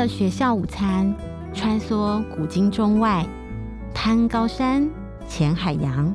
[0.00, 1.14] 着学校午餐，
[1.52, 3.26] 穿梭古今中外，
[3.92, 4.88] 攀高山，
[5.28, 6.10] 潜海洋，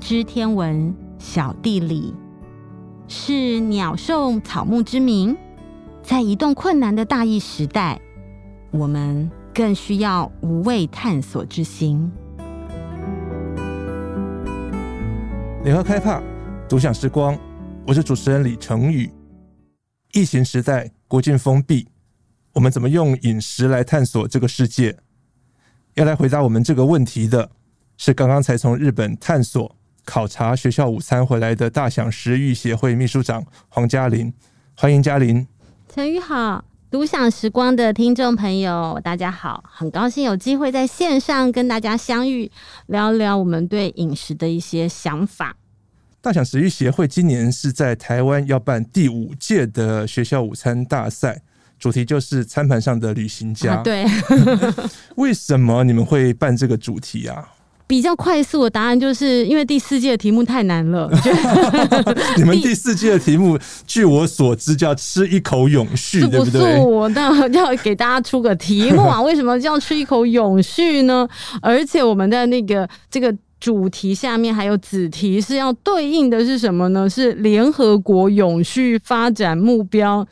[0.00, 2.14] 知天文，晓地理，
[3.08, 5.36] 是鸟兽草木之名。
[6.02, 8.00] 在移动困难的大疫时代，
[8.70, 12.10] 我们更需要无畏探索之心。
[15.62, 16.22] 联合开帕，
[16.66, 17.36] 独享时光，
[17.86, 19.10] 我是主持人李成宇。
[20.14, 21.86] 疫情时代，国境封闭，
[22.52, 24.96] 我们怎么用饮食来探索这个世界？
[25.94, 27.50] 要来回答我们这个问题的，
[27.96, 34.32] 是刚刚才从日本探索考察学校午餐回来的大享食育协会秘书长黄嘉玲。
[34.76, 35.46] 欢迎嘉玲。
[35.88, 42.50] 陈宇好，独享时光的听众朋友，大家好，很高兴有机会在线上跟大家相遇，
[42.86, 45.56] 聊聊我们对饮食的一些想法。
[46.20, 51.42] 大享食育协会今年是在台湾要办第五届的学校午餐大赛，
[51.80, 53.74] 主题就是餐盘上的旅行家。
[53.74, 54.06] 啊、对，
[55.16, 57.48] 为什么你们会办这个主题啊？
[57.86, 61.10] 比较快速的答案就是因为第四季的题目太难了。
[62.38, 66.78] 你们第四季的题目，据我所知叫“吃一口永续”，对不对？
[66.78, 69.18] 我那要给大家出个题目啊！
[69.22, 71.28] 为什么叫“吃一口永续”呢？
[71.60, 73.34] 而且我们的那个这个。
[73.60, 77.06] 主题下面还有子题是要对应的是什么呢？
[77.06, 80.26] 是联合国永续发展目标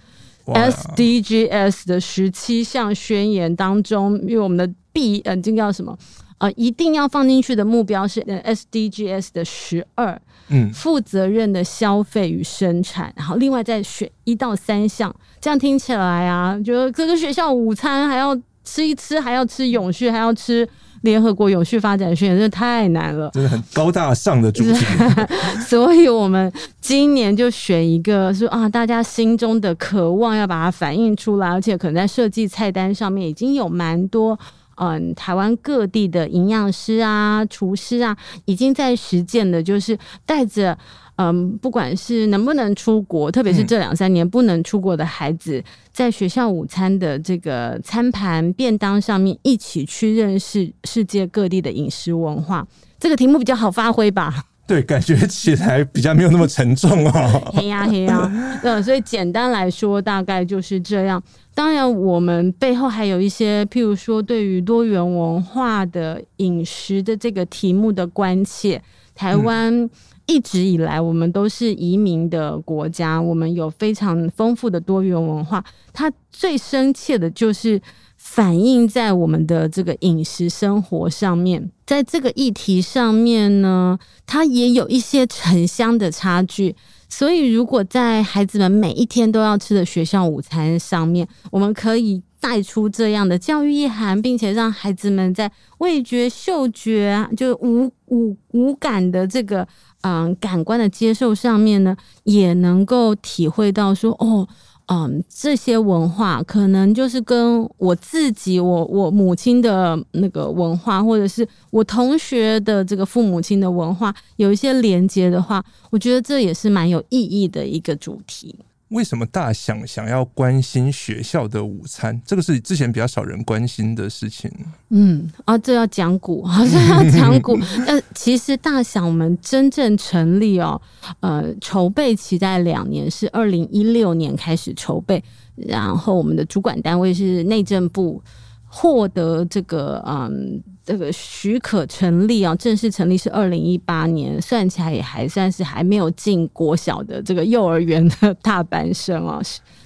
[0.55, 5.97] SDGs 的十七项宣言当中，因为我们的 B 呃，这个叫什么？
[6.39, 20.69] 呃，一定要放进去的目标是 SDGs 的十二，嗯，负责任的消费与生产，然后另外再选一到三项，这样听起来啊，觉得这个学校午餐还要吃一吃，还要吃永续，还要吃。
[21.03, 24.85] 联合国永续发展宣言真的太难了，真的很高大上的主题。
[25.67, 34.39] 所以我们今年就选一个说啊，大家心中的渴望要把它反映出来，而且可能在设计菜单上面已经有蛮多
[34.77, 40.77] 嗯台湾各地的营养师啊、厨师啊，已经在实践的，就是带着。
[41.19, 52.65] 嗯，不管是能不能出国，特别是这两三年不能出国的孩子，嗯、在学校午餐的这个餐盘便当上面，一起去认识世界各地的饮食文化。
[53.01, 54.45] 这个题目比较好发挥吧？
[54.69, 57.53] 对， 感觉起来比较没有那么沉重哦。
[57.53, 61.21] 嘿 呀嘿呀，嗯，所以简单来说，大概就是这样。
[61.53, 68.81] 当然，我们背后还有一些，譬如说对于多元文化的饮食的这个题目的关切，
[69.17, 69.91] 台湾、嗯。
[70.29, 75.65] 一直以来，我们都是移民的国家，我们有非常丰富的多元文化。
[75.93, 77.81] 它最深切的就是
[78.19, 81.71] 反映在我们的这个饮食生活上面。
[81.87, 86.77] 在这个议题上面呢，它也有一些城乡的差距。
[87.09, 99.67] 所以，如果在孩子们每一天都要吃的学校午餐上面，我们可以带出这样的教育意涵，并且让孩子们在味觉、嗅觉，就五五五感的这个。
[100.03, 104.49] 嗯，感官的接受上面呢，也能够体会到说，哦，
[104.87, 118.55] 嗯，这些文化可能就是跟我自己，我我母亲的那个文化，或者是我同学的这个父母亲的文化有一些连接的话，我觉得这也是蛮有意义的一个主题。
[118.91, 122.21] 为什么大想想要关心学校的午餐？
[122.25, 124.51] 这个是之前比较少人关心的事情。
[124.91, 127.53] 嗯，啊，这要讲古，好像要讲古。
[127.87, 130.81] 呃，其实大想我们真正成立哦，
[131.21, 135.23] 呃，筹备期在两年，是二零一六年开始筹备，
[135.55, 138.23] 然后我们的主管单位是内政部。
[138.71, 149.39] 获得这个嗯，这个许可成立啊，正式成立是二零一八年，算起来也还算是还没有进国小的这个幼儿园的大班生啊，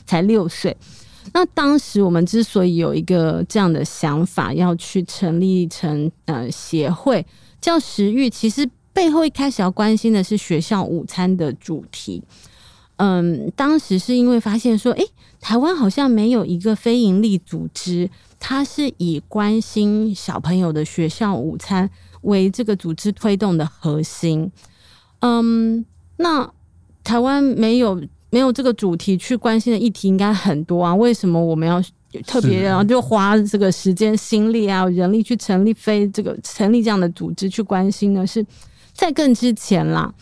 [0.07, 0.77] 才六岁。
[1.33, 7.27] 那当时我们之所以有一个这样的想法，要去成立成呃协会
[7.61, 12.23] 叫食育，其实背后一开始要关心的是学校午餐的主题。
[13.05, 15.05] 嗯，当时是因为发现说，诶，
[15.41, 18.09] 台湾好像没有一个非营利组织。
[18.45, 21.89] 它是以关心小朋友的学校午餐
[22.23, 24.51] 为这个组织推动的核心。
[25.21, 25.85] 嗯，
[26.17, 26.49] 那
[27.03, 28.01] 台湾没有
[28.31, 30.95] 没有这个主题去关心的议题应该很多啊？
[30.95, 31.83] 为什么我们要
[32.27, 38.27] 特别然后就花这个时间、心力啊、人力去成立非这个成立这样的组织去关心呢？
[38.27, 38.45] 是
[38.93, 40.13] 在更之前啦。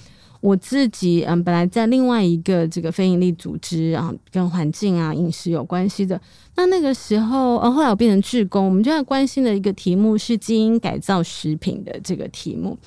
[0.41, 6.21] 我自己嗯，本来在另外一个这个非营利组织啊，跟环境啊、饮食有关系的。
[6.57, 12.79] 那那个时候，呃，后来我变成志工，我们就在关心的一个题目是基因改造食品的这个题目。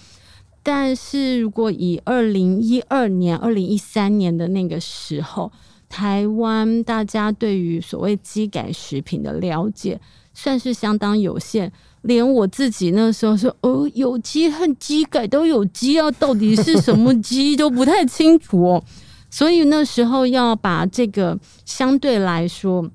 [0.63, 5.51] 但是如果以二零一二年、二零一三年的那个时候，
[5.89, 9.99] 台湾大家对于所谓基改食品的了解
[10.33, 11.71] 算是相当有限，
[12.03, 18.83] 连我自己那时候说哦，有机和基改都有机啊，到底是什么机都不太清楚哦。
[19.29, 22.87] 所以那时候要把这个相对来说，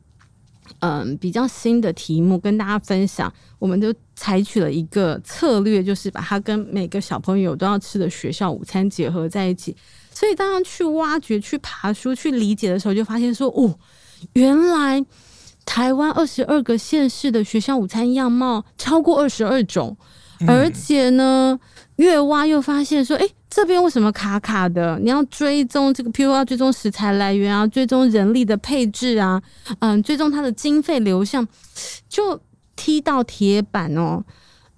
[0.79, 9.75] 嗯，比较新的题目跟大家分享，我们就采取了一个策略，就是把它跟每个小朋友都要吃的学校午餐结合在一起。
[10.13, 13.77] 所以当去挖掘、去爬书、去理解的时候，就发现说，哦，
[14.35, 15.05] 原来
[15.69, 19.95] 台湾二十二个县市的学校午餐样貌超过二十二种，
[20.47, 21.61] 而且呢，
[21.97, 23.29] 越挖越发现说，哎。
[23.51, 24.99] 这边为什么卡卡的？
[24.99, 29.43] 你要追踪这个，譬如要追踪食材来源啊，追踪人力的配置啊，
[29.79, 31.49] 嗯，追踪它的经费流向，
[32.11, 32.39] 就
[32.77, 34.23] 踢到铁板哦。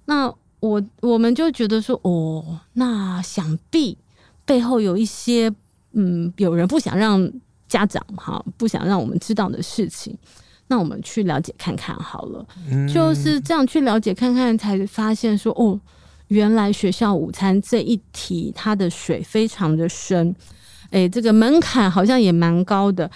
[0.05, 3.97] 那我我们就觉得说，哦，那想必
[4.45, 5.53] 背后有一些，
[5.91, 7.29] 嗯，有人不想让
[7.67, 10.17] 家长哈，不想让我们知道的事情。
[10.71, 15.77] 那我们去了解看看好了，嗯，就是这样去了解看看，才发现说，哦。
[16.29, 20.33] 原来学校午餐这一题，它的水非常的深，
[20.91, 23.11] 诶，这个门槛好像也蛮高的。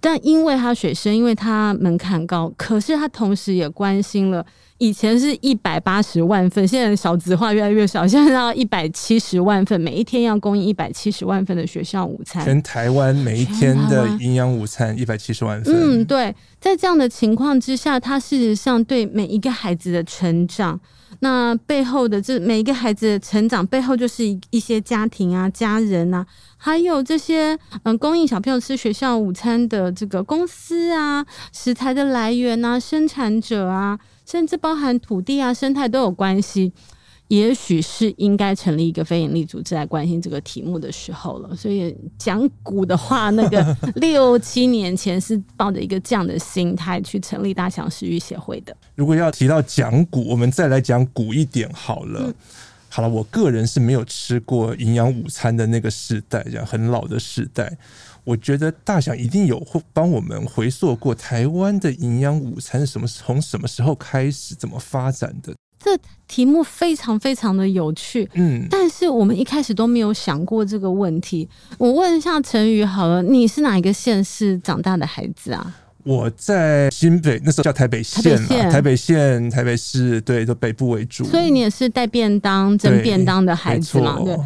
[0.00, 4.46] 但因为它水深，因为它门槛高，可是它同时也关心了。
[4.78, 12.44] 以前是一百八十万份，现在少子化越来越少，现在要一百七十万份，每一天要供应一百七十万份的学校午餐。
[12.44, 15.74] 全台湾每一天的营养午餐一百七十万份。
[15.74, 20.80] 嗯，对，在这样的情况之下，它事实上对每一个孩子的成长。
[21.20, 26.24] 那背后的这每一个孩子的成长背后，就是一一些家庭啊、家人啊，
[26.56, 33.98] 还有这些嗯，供应小朋友吃学校午餐的这个公司啊、食材的来源啊、生产者啊，
[34.28, 36.72] 甚至包含土地啊、生态都有关系。
[37.28, 41.54] 也许是应该成立一个非营利组织来关心这个题目的时候了。
[41.54, 48.74] 所以讲古的话，那个 六七年前是抱着一个这样的心态去成立大祥食育协会的。
[48.94, 52.20] 如果要提到讲古，我们再来讲古一点好了。
[52.28, 52.34] 嗯、
[52.88, 57.76] 好了，我个人是没有吃过营养午餐的那个时代，这样很老的时代。
[58.28, 65.54] 我觉得大祥一定有会帮我们回溯过台湾的营养午餐是什么，从什么时候开始，怎么发展的。
[65.78, 71.48] 这题目非常非常的有趣，嗯，但是我们一开始都没有想过这个问题。
[71.78, 75.74] 我问一下陈宇好了，你是哪一个县市长大的孩子啊？
[76.04, 81.24] 我在新北，那时候叫台北县啊，台北县、台北市，对，都北部为主。
[81.24, 84.20] 所以你也是带便当、蒸便当的孩子嘛？
[84.22, 84.36] 对。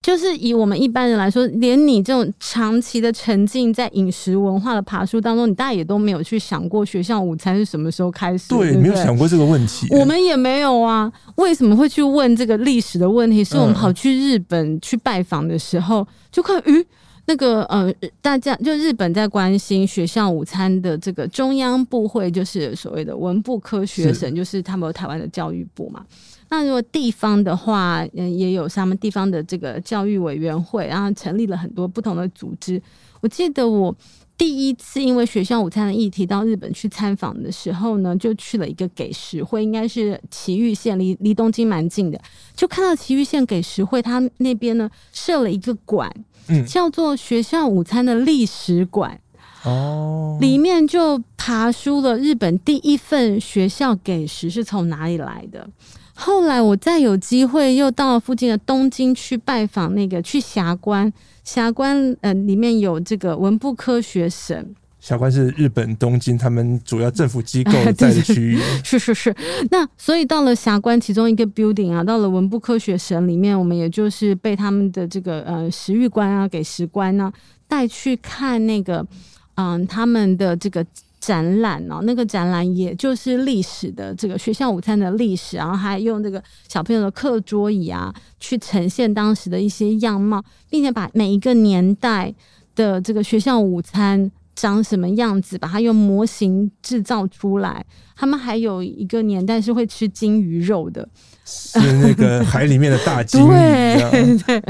[0.00, 8.48] 就是以我们一般人来说，连你这种长期的沉浸在饮食文化的爬书当中，你大概也都没有去想过学校午餐是什么时候开始。
[8.48, 9.86] 对，没有想过这个问题。
[9.90, 11.12] 我们也没有啊。
[11.36, 13.42] 为什么会去问这个历史的问题？
[13.42, 16.82] 是我们跑去日本去拜访的时候，就看，咦，
[17.26, 17.92] 那个呃，
[18.22, 26.04] 大家就日本在关心学校午餐的这个中央部会，就是所谓的文部科学省，就是他们有台湾的教育部嘛。
[26.50, 32.80] 那如果地方的话，嗯，也有他们地方的这个教育委员会，然后成立了很多不同的组织。
[33.20, 33.94] 我记得我
[34.36, 42.20] 第一次因为学校午餐的议题到日本去参访的时候呢，就去了一个给食会，应该是埼玉县，离离东京蛮近的，
[42.54, 46.10] 就看到埼玉县给食会，他那边呢设了一个馆，
[46.46, 49.20] 嗯，叫做学校午餐的历史馆。
[49.64, 55.68] 哦，里面就爬出了日本第一份学校给食是从哪里来的。
[56.20, 61.12] 后来我再有机会又到了附近的东京去拜访那个去霞关，
[61.44, 64.74] 霞关呃里面有这个文部科学省。
[64.98, 68.58] 霞关是日本东京他们主要政府机构在的区域。
[68.82, 69.32] 是是是。
[69.70, 77.32] 那所以到了霞关其中一个 building 啊，到了文部科学省里面，我们也就是被他们的这个呃食育官啊给食官呢
[77.68, 79.06] 带去看那个
[79.54, 80.84] 嗯、呃、他们的这个。
[81.28, 92.34] 展览哦，那个展览也就是历史的这个学校午餐的历史，然后还用这个小朋友的课桌椅啊，去呈现当时的一些样貌，并且把每一个年代
[92.74, 97.84] 的这个学校午餐长什么样子，把它用模型制造出来。
[98.16, 101.08] 他们还有一个年代是会吃鲸鱼肉的，
[101.44, 103.46] 是那个海里面的大鲸鱼。
[104.10, 104.62] 对对，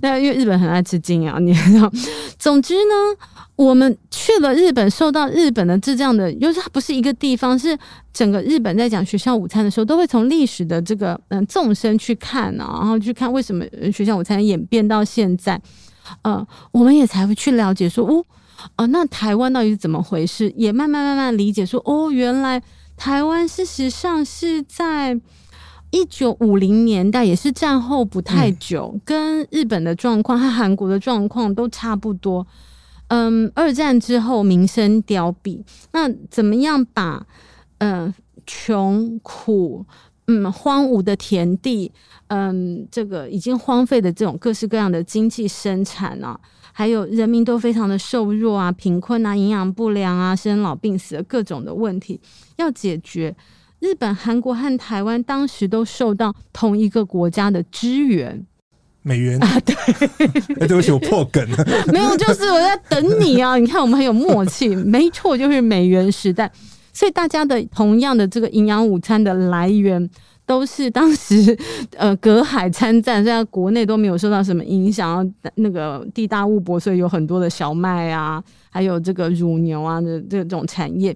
[0.00, 1.92] 那因为日本很爱吃鲸啊，你知道。
[2.38, 3.28] 总之呢。
[3.56, 7.74] 我们去了日本，受到日本的这这样的，就是它不是一个地方，是
[8.12, 15.58] 整个日本在讲学校午餐的时候，都会从历史的这个嗯纵深去看啊，然后去看为什么学校午餐演变到现在，
[16.20, 18.22] 呃，我们也才会去了解说，哦，
[18.76, 20.52] 呃，那台湾到底是怎么回事？
[20.56, 22.62] 也慢慢慢慢理解说，哦，原来
[22.96, 25.20] 台湾事实上是在
[25.90, 32.46] 一九五零年代，也是战后不太久，嗯、跟日本的状况和韩国的状况都差不多。
[33.08, 37.24] 嗯，二战之后民生凋敝，那怎么样把
[37.78, 38.12] 嗯
[38.44, 39.86] 穷苦
[40.26, 41.92] 嗯荒芜的田地，
[42.26, 46.40] 嗯这个已经荒废的这种各式各样的经济生产啊，
[46.78, 52.20] 还有人民都非常的瘦弱啊、贫困啊、营养不良啊、生老病死的各种的问题
[52.56, 53.34] 要解决。
[53.80, 58.44] 日本、韩国和台湾当时都受到同一个国家的支援，
[59.00, 59.74] 美元啊，对，
[60.60, 63.56] 哎，对不起，我破梗了， 没有，就是我在等你啊！
[63.56, 66.52] 你看，我们很有默契，没错，就是美元时代，
[66.92, 70.10] 所以大家的同样的这个营养午餐的来源
[70.46, 71.58] 都是当时
[71.96, 81.14] 呃隔海参战，现在国内都没有受到什么影响，那个地大物博，所以有很多的小麦啊，还有这个乳牛啊的这种产业，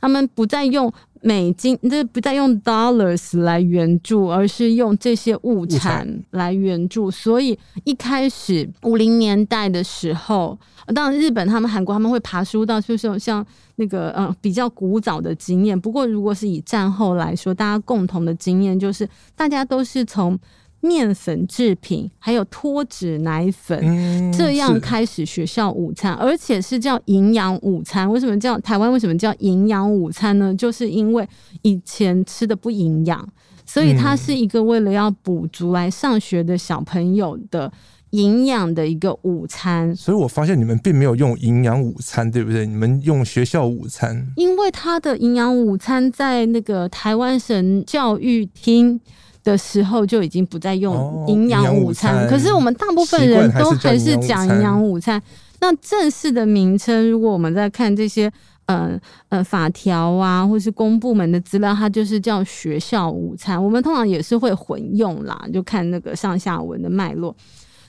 [0.00, 0.92] 他们不再用。
[1.24, 7.10] 美金，这不再用 dollars 来援助，而是用这些物产来援助。
[7.10, 10.58] 所以一开始五零年代的时候，
[10.94, 13.44] 当然日本、他们韩国他们会爬书到，就是像
[13.76, 15.80] 那个嗯比较古早的经验。
[15.80, 20.38] 不过如果是以战后来说，大家共同的经验就是，大家都是从。
[20.84, 28.08] 面粉制品，还有脱脂奶粉，嗯、这样开始学校午餐，而且是叫营养午餐。
[28.10, 28.92] 为什么叫台湾？
[28.92, 30.54] 为什么叫营养午餐呢？
[30.54, 31.26] 就是因为
[31.62, 33.26] 以前吃的不营养，
[33.64, 37.72] 所以它是一个为了要补足来上学的小朋友的
[38.10, 39.96] 营养的一个午餐。
[39.96, 42.66] 所以我发现你们并没有用营养午餐，对不对？
[42.66, 49.00] 你们用学校午餐，因为它的营养午餐在那个台湾省教育厅。
[49.44, 55.22] 的时候就已经不再用营养午餐，可是我们大部分人都还是讲营养午餐。
[55.60, 58.32] 那正式的名称，如果我们在看这些
[58.64, 58.98] 呃
[59.28, 63.62] 呃法条啊，或是公部门的资料，它就是叫学校午餐。
[63.62, 67.36] 我们通常也是会混用啦，就看那个上下文的脉络。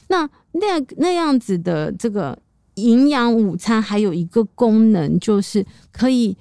[0.10, 2.38] 那那那样子的这个
[2.76, 6.38] 营养午餐，还有一个功能就是可以。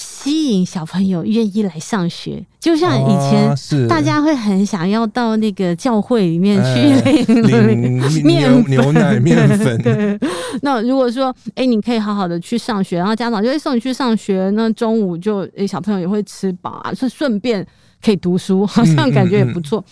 [0.00, 10.18] 吸引小朋友愿意来上学，就像以前大家会很想要到那个教会里面去 领面牛奶、 面粉。
[10.62, 17.66] 那如果说，哎、欸，你可以好好的去上学，然后家长就会送你去上学，那中午就哎、欸、小朋友也会吃饱啊，是顺便
[18.02, 19.84] 可以读书，好像感觉也不错。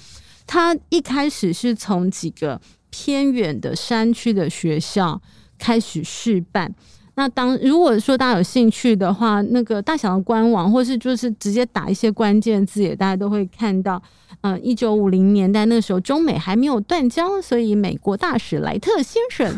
[0.47, 5.21] 他一开始是从几个偏远的山区的学校
[5.59, 6.75] 开始试办。
[7.19, 14.01] 那当如果说大家有兴趣的话，那个大小的官网，或是就是直接打一些关键字，也大家都会看到。
[14.43, 19.53] 嗯、呃，一九五零年代那时候，中美还没有断交，所以美国大使莱特先生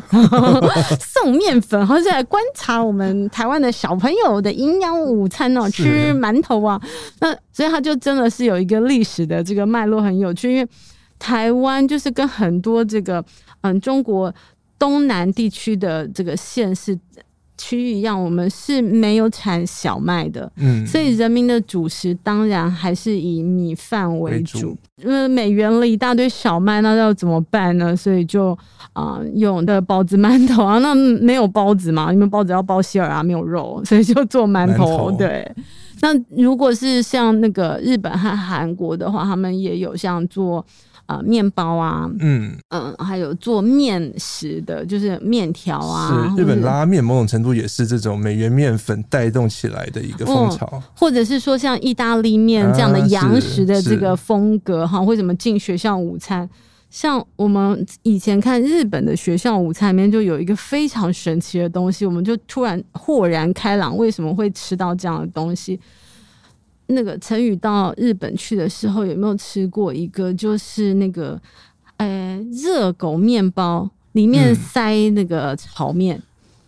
[0.99, 6.81] 送面粉，然后再来观察我们台湾的小朋友的营养午餐哦，吃馒头啊。
[7.19, 10.67] 那所以他就真的是有一个历史的这个脉络很有趣，因为
[11.19, 13.23] 台湾就是跟很多这个
[13.61, 14.35] 嗯中国
[14.79, 16.99] 东南地区的这个县市。
[17.61, 24.77] 区域一样，我们是没有产小麦的，嗯，所以人民的主食当然还是以米饭为主。
[25.03, 27.97] 因为美元了一大堆小麦，那要怎么办呢？
[27.97, 28.51] 所以就
[28.93, 34.47] 啊、呃，用的包子、馒头啊，那没有包子嘛，因为包子要包馅儿啊，没有肉，所以就做。
[34.47, 35.11] 馒头。
[35.13, 35.49] 对，
[36.01, 40.65] 那如果是像那个日本和韩国的话，他们也有像做。
[41.11, 46.33] 啊，面包啊，嗯嗯，还有做面食的，就是面条啊。
[46.37, 56.49] 是日本拉面，某种程度也是这种美元面粉带动起来的一个风潮，嗯、或者是说像意大利面这样的洋食的这个风格哈，为什么进学校午餐？
[56.91, 65.79] 像我们以前看日本的学校午餐里面，就有一个非常神奇的东西，我们就突然豁然开朗，为什么会吃到这样的东西？
[66.91, 70.33] 那个陈宇到日本去的时候，有没有吃过一个？
[70.33, 71.41] 就是那个，
[71.97, 76.21] 呃，热狗面包里面塞那个炒面。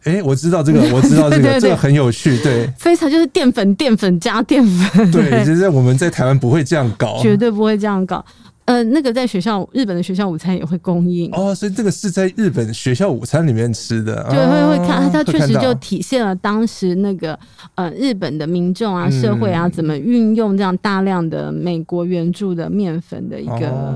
[0.04, 5.10] 哎、我知道这个， 我知道这个，这个很有趣，对，非常就是淀粉，淀粉加淀粉。
[5.12, 8.24] 对， 其实我们在台湾不会这样搞，绝对不会这样搞。
[8.64, 11.28] 呃，那个在学校，日本的学校午餐也会供应。
[11.32, 17.38] 哦，所以这个是在日本学校午餐里面吃的，对，会会看，它确实就体现了当时那个
[17.74, 23.92] 呃日本的民众啊、社会啊怎么运用这样大量的美国援助的面粉的一个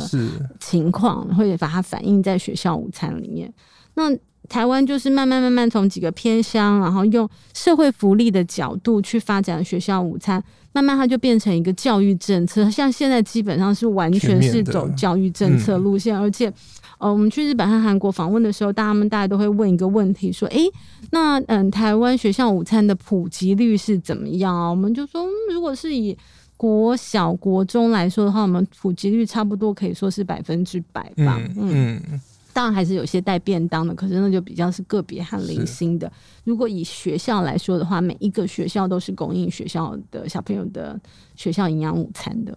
[0.58, 3.52] 情况，会把它反映在学校午餐里面。
[3.94, 4.10] 那
[4.48, 10.42] 台湾就是慢慢慢慢从几个偏乡，然后用社会福利的角度去发展学校午餐。
[10.72, 16.52] 慢慢它就变成一个教育政策，像现在基本上是完全是走教育政策路线，而且，
[16.98, 20.70] 呃，我们去日本和韩国访问的时候，大家们大家都会问一个问题，说，诶、
[21.12, 24.68] 那嗯，台湾学校午餐的普及率是怎么样啊？
[24.68, 26.14] 我们就说，如果是以
[26.58, 31.98] 国小、国中来说的话，我们普及率差不多可以说是百分之百吧，嗯
[32.56, 36.10] 当然还是有些带便当的，可是那就比较是个别和零星的。
[36.42, 40.98] 如果以学校来说的话，每一个学校都是供应学校的小朋友的
[41.34, 42.56] 学校营养午餐的。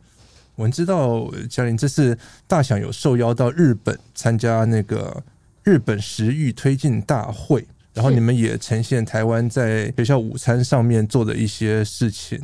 [0.55, 5.21] 我们知道嘉玲这次大想有受邀到日本参加那个
[5.63, 12.41] 日本食欲推进大会，然后你们也呈现台湾在学校午餐上面做的一些事情。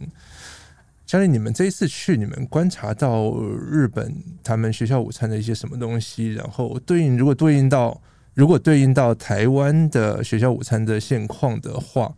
[1.06, 6.34] 嘉玲，你们这一次去，你们观察到日本他们学校午餐的一些什么东西？
[6.34, 8.02] 然后对应，如果对应到
[8.34, 12.14] 如果对应到台湾的学校午餐的现况的话，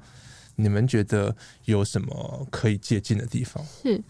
[0.55, 3.63] 你们觉得有什么可以借鉴的地方？
[3.83, 4.03] 是。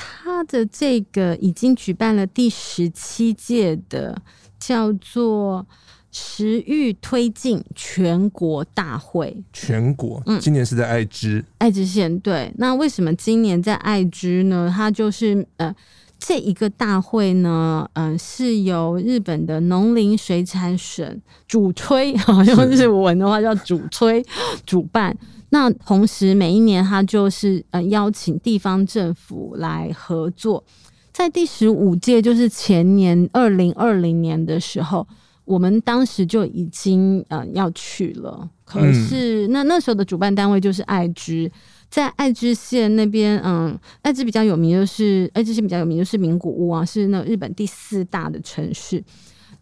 [0.00, 4.22] 他的这个已经举办了第十七届的
[4.56, 5.66] 叫做
[6.10, 9.36] “食欲推进全国大会”。
[9.52, 12.18] 全国，嗯，今年是在爱知，爱知县。
[12.20, 14.72] 对，那为什么今年在爱知呢？
[14.74, 15.74] 它就是呃，
[16.18, 24.24] 这一个大会呢，嗯、呃，是由日本的农林水产省主推，好像日文的话叫主推
[24.66, 25.16] 主办。
[25.50, 30.62] 那同时，每一年他就是呃邀请地方政府来合作。
[31.10, 35.08] 在第十五届，就是前年二零二零年的时候，
[35.48, 38.48] 我们当时就已经呃要去了。
[38.64, 41.50] 可是那那时候的主办单位就是爱知，
[41.88, 49.02] 在爱知县那边，嗯，爱知比较有名就是爱知县比较有名就是名古屋啊，是那日本第四大的城市。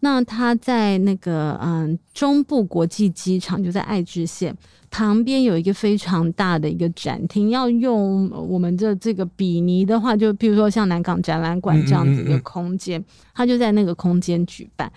[0.01, 4.55] 那他在那个嗯中部国际机场就在爱知县。
[4.89, 13.03] 旁边有一个非常大的一个展厅，要用我们的这个比拟的话，就比如说像南港展览馆这样子一个空间，
[13.35, 14.89] 他就在那个空间举办。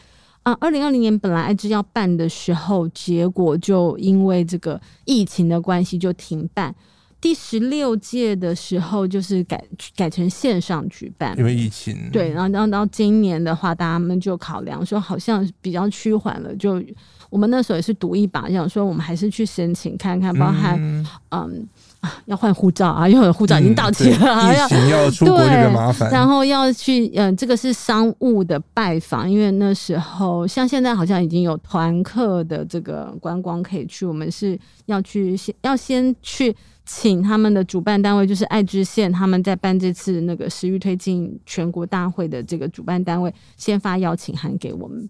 [0.51, 6.75] 啊，二零二零年本来爱知要办的时候，结果就因为这个疫情的关系就停办。
[7.21, 9.63] 第十六届的时候，就是改
[9.95, 12.11] 改成线上举办，因为疫情。
[12.11, 16.83] 对，然后然后到今年的话，大家们就考量说，好像比较趋缓了，就。
[17.29, 21.69] 我们那时候也是赌一把，想说我们还是去申请看看，包含嗯，嗯
[22.01, 26.11] 啊 要换护照啊，因为护照已经到期了，嗯、 疫情要出国就比较麻烦。
[26.11, 36.55] 然后要去嗯，这个是商务的拜访，因为那时候像现在好像已经有团客的这个观光可以去，我们是要去先要先去
[36.87, 45.09] 请他们的主办单位，就是爱知县他们在办这次那个食欲推进全国大会的这个主办单位，先发邀请函给我们。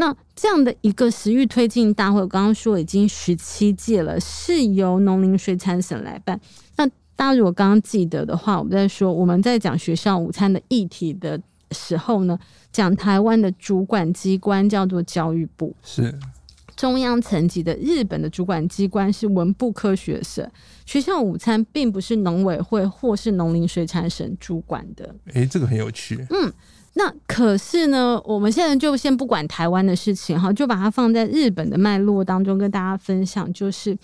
[0.00, 6.40] 那这样的一个食欲推进大会，我刚刚说已经十七届了，是由农林水产省来办。
[6.76, 11.40] 那大家如果刚刚记得的话，我们在说我们在讲学校午餐的议题的
[11.72, 12.38] 时候呢，
[12.70, 16.16] 讲台湾的主管机关叫做教育部，是
[16.76, 17.74] 中央层级的。
[17.74, 20.48] 日本的主管机关是文部科学省，
[20.86, 25.12] 学校午餐并不是农委会或是农林水产省主管的。
[25.34, 26.24] 哎，这个很有趣。
[26.30, 26.52] 嗯。
[26.98, 33.96] 那可是呢，我们现在就先不管台湾的事情哈，就把它放在日本的脉络当中跟大家分享，就是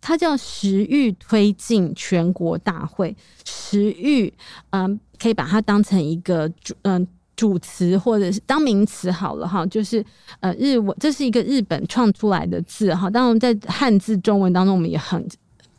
[0.00, 4.32] 它叫食欲推进全国大会，食欲，
[4.70, 7.04] 嗯，可以把它当成一个主，嗯，
[7.34, 10.04] 主词或者是当名词好了哈，就是
[10.38, 15.20] 呃日文，这是一个日本创出来的字哈，当然在汉字中文当中我们也很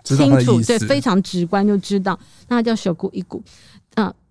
[0.04, 3.77] 清楚，对，非常直观就知道，那叫手骨一股，嗯。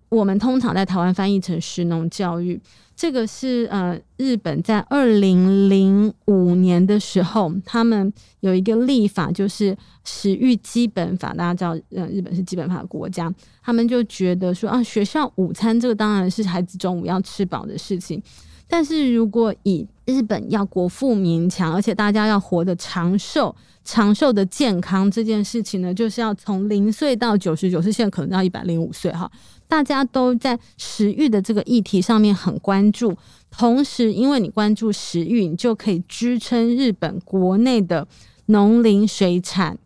[0.09, 2.59] 我们通常在台湾翻译成食农教育，
[2.95, 11.33] 这个是呃日本在二零零五年的时候，他们有一个立法，就是食育基本法。
[11.33, 18.21] 大家知道，呃，日本是基本法国家，他们就觉得说啊，学校午餐这个当然是孩子中午要吃饱的事情，
[18.67, 29.29] 但是如果以日本要国富民强，而且大家要活得长寿、长寿的健康这件事情呢，就是要从零岁到九十九岁，现在可能到一百零五岁哈。
[29.67, 33.15] 大家都在食欲的这个议题上面很关注，
[33.51, 38.07] 同时因为你关注食欲，你就可以支撑日本国内的
[38.47, 39.77] 农林水产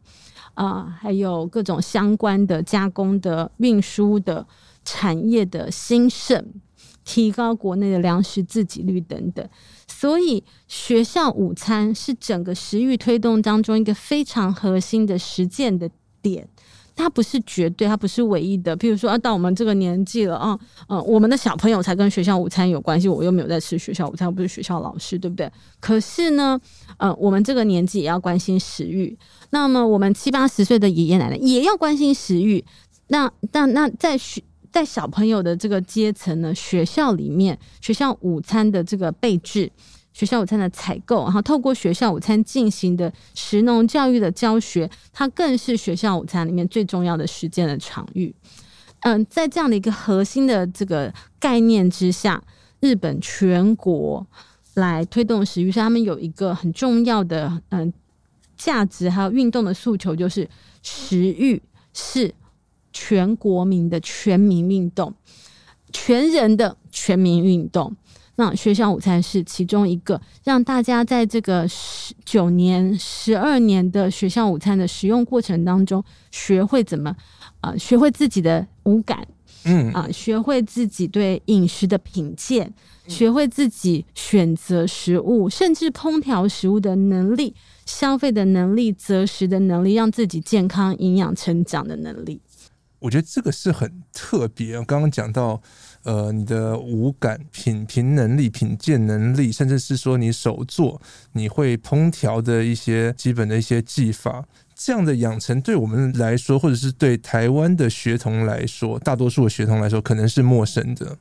[0.54, 4.46] 啊、还有各种相关的加工的运输的
[4.84, 6.46] 产业的兴盛，
[7.04, 9.48] 提高国内的粮食自给率等等。
[9.88, 15.89] 所以学校午餐是整个食欲推动当中一个非常核心的实践的
[16.22, 16.48] 点。
[17.02, 18.78] 它不是绝对，它不是唯一的。
[18.78, 23.08] 譬如说，啊，到我们这个年纪了啊，嗯、我们的小朋友才跟学校午餐有关系。
[23.08, 25.52] 我又没有在吃学校午餐，我不是学校老师，对不对？
[25.80, 26.60] 可是呢，
[26.98, 29.18] 呃，我们这个年纪也要关心食欲。
[29.50, 32.64] 那么，我们七八十岁的爷爷奶奶也要关心食欲。
[33.08, 39.70] 那、那、那，在学在小朋友的这个阶层呢，学校里面学校午餐的这个备制。
[40.13, 48.34] 学校午餐的采购，然后透过学校午餐进行的食农教育的教学，它更是学校午餐里面最重要的实践的场域。
[49.02, 52.43] 嗯，在这样的一个核心的这个概念之下，
[52.82, 54.28] 日本全国
[54.76, 57.91] 来推动食欲，是他们有一个很重要的嗯
[58.56, 60.47] 价值，还有运动的诉求，就是
[60.84, 61.60] 食欲
[61.93, 62.36] 是
[62.93, 65.13] 全国民的全民运动，
[65.91, 67.95] 全人的全民运动。
[68.42, 77.16] 那学校午餐是其中一个，让大家在这个十九年、十二年的学校午餐的使用过程当中，学会怎么
[77.60, 79.28] 啊、呃，学会自己的五感，
[79.66, 82.74] 嗯啊，学会自己对饮食的品鉴，
[83.08, 87.54] 学会自己选择食物，甚至烹调食物的能力、
[87.86, 92.42] 消费的能力、择食的能力，让自己健康、营养成长的能力。
[92.98, 94.84] 我觉得这个是很特别。
[94.86, 95.62] 刚刚讲到。
[96.04, 101.02] 呃，你的五感品评能力、品鉴能力，甚至是说你手作、
[101.34, 111.18] 你会烹调的一些基本的一些技法，这样的养成对我们来说，或者是对台湾的学童来说，大多数的学童来说，可能是陌生的。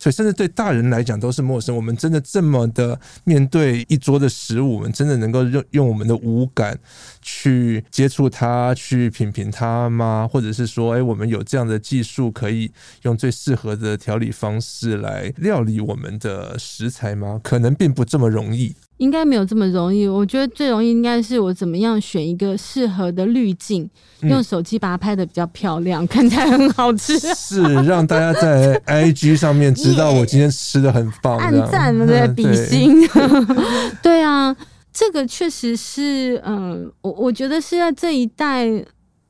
[0.00, 1.76] 所以，甚至对大人来讲都是陌生。
[1.76, 6.76] 我们真的这么的面对一桌的食物，我们真的能够用用我们的五感
[7.20, 10.26] 去接触它、去品评它吗？
[10.28, 17.38] 或者是说，哎，我们有这样的技术，可以用最适合的调理方式来料理我们的食材吗？
[17.42, 18.74] 可能并不这么容易。
[18.96, 20.06] 应该没有这么容易。
[20.06, 23.88] 我觉得最容易应该是我怎么样选一个适合的滤镜，
[24.24, 27.18] 用手机把它拍的比较漂亮，嗯、看起来很好吃。
[27.18, 33.06] 是让大家在 IG 上面知 道我今天吃的很棒，暗赞了对，比心。
[34.02, 34.54] 对啊，
[34.92, 38.66] 这个确实是，嗯，我我觉得是在这一代，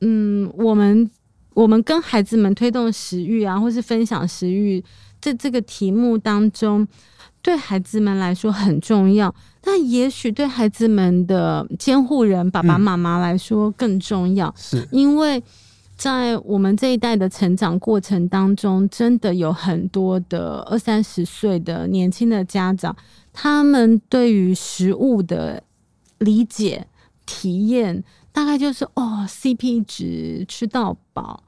[0.01, 1.09] 嗯，我们
[1.53, 4.83] 我们跟孩子们推动食欲啊，或是分享食欲
[5.19, 6.87] 这这个题目当中，
[7.41, 9.33] 对孩子们来说很重要。
[9.63, 14.87] 但也许对孩子们的监护人爸爸妈妈来说更重要，是。
[14.91, 15.41] 因为
[16.01, 22.95] 在我们这一代的成长过程当中，真的有很多的二三十岁的年轻的家长，
[23.31, 25.61] 他们对于食物的
[26.17, 26.87] 理解
[27.27, 31.43] 体验，大概就是哦，CP 值吃到饱。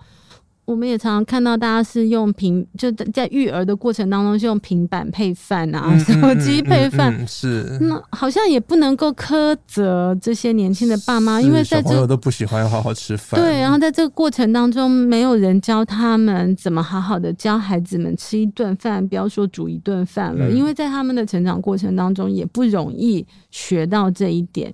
[0.65, 13.41] 我们也常常看到大家是用平，就在育儿的过程当中是用平板配饭啊，嗯、手机配饭、嗯嗯嗯，是那好像也不能够苛责这些年轻的爸妈，因为在这小朋友都不喜欢好好吃饭。
[13.41, 24.73] 对，然后在这个过程当中，没有人教他们怎么好好的教孩子们吃一顿饭，不要说煮一顿饭了，嗯、因为在他们的成长过程当中也不容易学到这一点。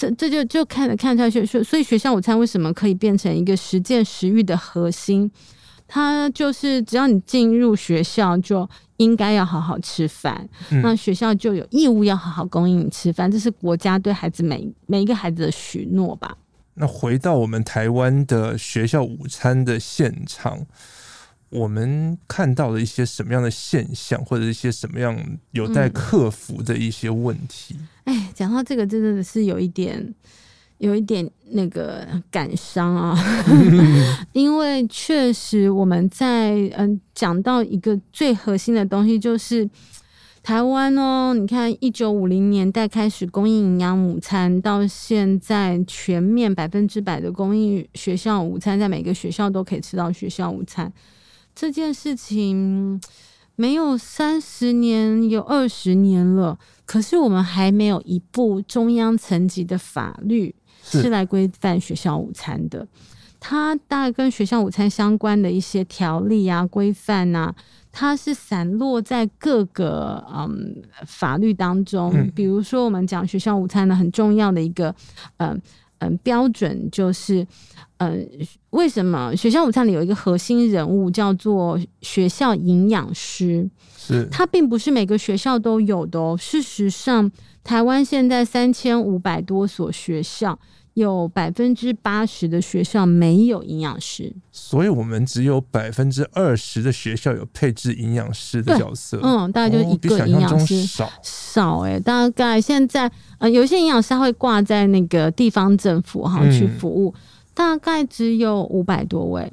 [0.00, 5.30] 这这就就看看出来，学所以学校午餐为什么可以变成一个实践食欲的核心？
[5.86, 16.34] 它就是只要你进入学校，就应该要好好吃饭，嗯、那学校就有义务要好好供应你吃饭，这是国家对孩子每每一个孩子的许诺吧。
[16.74, 20.66] 那回到我们台湾的学校午餐的现场。
[21.50, 25.18] 我们看到了一些什么样的现象，或者一些什么样
[25.50, 27.76] 有待克服的一些问题？
[28.04, 30.14] 哎、嗯，讲到这个，真的是有一点，
[30.78, 33.18] 有一点那个感伤啊，
[34.32, 39.68] 因为确实我们在嗯讲到一个最核心的东西，就是
[40.44, 50.92] 台湾哦，你看一九五零年代开始供应营养午餐，到现在全面百分之百的供应学校午餐，在每个学校都可以吃到学校午餐。
[51.60, 52.98] 这件事情
[53.54, 56.58] 没有三十年，有二十年了。
[56.86, 62.88] 可是我们还没有一部中央层级的法律是来规范学校午餐的。
[63.38, 67.54] 它大概跟学校午餐相关的一些条例啊、规范啊，
[67.92, 72.30] 它是散落在各个嗯法律当中。
[72.34, 74.94] 比如说，我们讲学校午餐的很重要的一个
[75.36, 75.60] 嗯
[76.00, 77.46] 嗯标准就是。
[78.02, 78.26] 嗯，
[78.70, 83.68] 为什么学校午餐里有一个核心人物叫做学校营养师？
[83.94, 86.34] 是，他并不是每个学校都有的哦。
[86.40, 87.30] 事实上，
[87.62, 90.58] 台湾现在三千五百多所学校，
[90.94, 99.18] 有百分之八十的学校没有营养师，所以我们只有百分之二十的学校有配置营养师的角色。
[99.22, 107.14] 嗯，大概就一个营养师少少哎，大概现在呃，有一些营养师他会挂在那个地方政府哈去服务。
[107.16, 107.20] 嗯
[107.52, 109.52] 大概只有五百多位，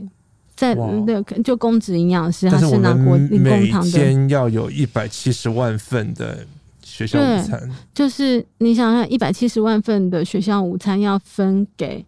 [0.56, 3.86] 在那个就公职营养师，他是拿国立公堂的。
[3.86, 6.46] 每天要有一百七十万份的
[6.88, 12.04] 学校午餐，就是你想想，一百七十万份的学校午餐要分给，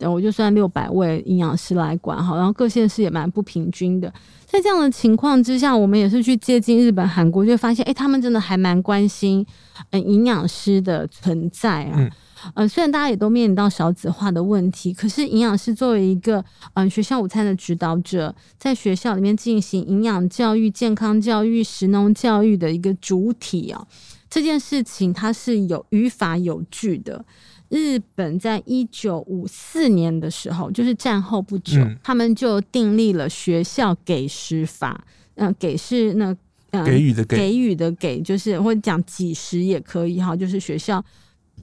[0.00, 4.12] 我就算六百位营养师来管好，然后各县市也蛮不平均的。
[4.44, 9.44] 在这样的情况之下，我们也是去接近日本、韩国，就发现，哎、欸，他们真的还蛮关心
[9.90, 11.94] 嗯营养师的存在啊。
[11.96, 12.10] 嗯
[12.54, 16.38] 呃，虽然大家也都面临到少子化的问题，可是营养师作为一个
[16.74, 23.84] 嗯、呃、学校午餐的指导者，在学校里面进行营养教育、健康教育、食农教育的一个主体啊，
[24.28, 27.24] 这件事情它是有于法有据的。
[27.68, 35.04] 日本在一九五四年的时候，就是战后不久，嗯、他们就订立了学校给食法。
[35.34, 36.34] 嗯、呃，给是那、
[36.70, 41.04] 呃、给予的给，给予的给，就是或者讲给食也可以哈，就是学校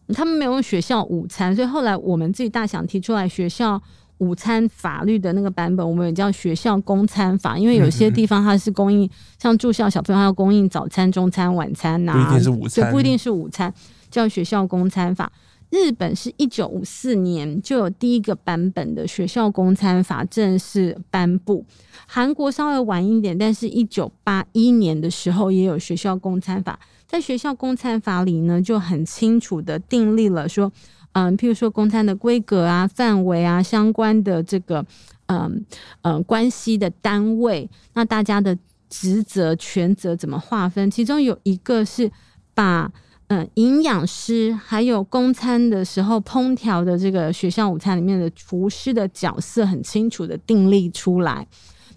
[0.10, 3.82] 他们没有用学校午餐，所以后来我们自己大想提出来学校
[4.20, 13.74] 午餐法律的那个版本，我们也叫学校供餐法，因为有些地方它是供应，嗯、像住校小朋友他要供应早餐、中餐、晚餐呐、啊，不一定是午餐，不一定是午餐，
[14.10, 15.32] 叫学校供餐法。
[15.72, 21.66] 日本是一九五四年就有第一个版本的学校供餐法正式颁布，
[22.08, 26.80] 韩国稍微晚一点，但是一九八一年的时候也有学校供餐法。
[27.08, 30.72] 在学校供餐法里呢，就很清楚的订立了说，
[31.16, 34.86] 嗯，譬如说供餐的规格啊、范围啊、相关的这个
[35.26, 35.66] 嗯
[36.04, 38.56] 嗯关系的单位，那大家的
[38.90, 40.92] 职责权责怎么划分？
[40.92, 42.12] 其中有一个是
[42.54, 42.92] 把。
[43.28, 51.48] 嗯，营养师还有供餐的时候烹调的这个学校午餐里面的厨师的角色很清楚的订立出来。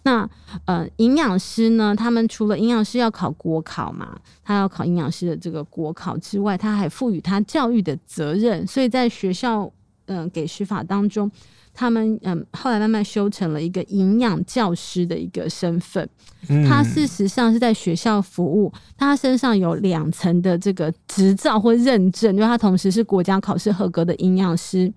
[0.02, 0.28] 那
[0.64, 8.66] 呃，营养师呢，他们除了营养师要考国考嘛，他要考营养师的这个国考之外，他还赋予他教育的责任。
[8.66, 9.70] 所以在学校
[10.06, 11.30] 嗯、呃、给食法当中，
[11.74, 16.08] 他们嗯后来慢慢修成了一个营养教师的一个身份。
[16.68, 24.90] 他事实上是在学校服务，他身上有两层的这个执照或认证，因为他同时是国家考试合格的营养师，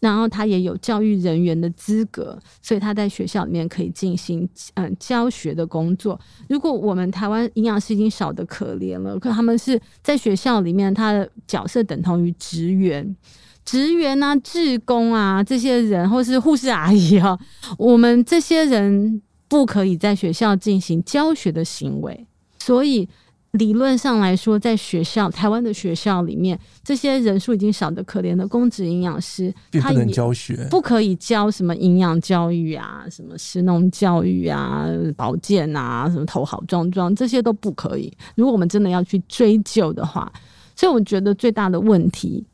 [0.00, 6.18] 然后他也有教育人员的资格，所以他在学校里面可以进行嗯教学的工作。
[6.48, 13.16] 如果我们台湾营养师已经少得可怜了，可他们是在学校里面，他的角色等同于职员、
[13.64, 17.38] 职员啊、志工啊这些人，或是护士阿姨啊，
[17.78, 19.22] 我们这些人。
[19.48, 22.26] 不可以在学校进行教学的行为，
[22.58, 23.08] 所以
[23.56, 38.12] 理论上来说，在学校台湾的学校里面，这些人数已经少得可怜的公职营养师，他也教学不可以教什么营养教育啊，什么食农教育啊、保健啊，什么头好壮壮，这些都不可以。
[38.34, 40.32] 如果我们真的要去追究的话，
[40.74, 42.44] 所以我觉得最大的问题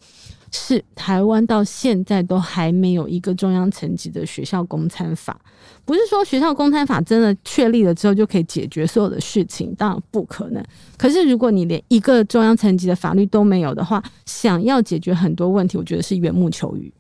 [0.55, 5.41] 是，台湾到现在都还没有一个中央层级的学校公参法。
[5.85, 10.63] 不是说学校公参法真的确立了之后就可以解决所有的事情，当然不可能。
[10.97, 16.93] 可是如果你连一个中央层级的法律都没有的话，想要解决很多问题，我觉得是缘木求鱼。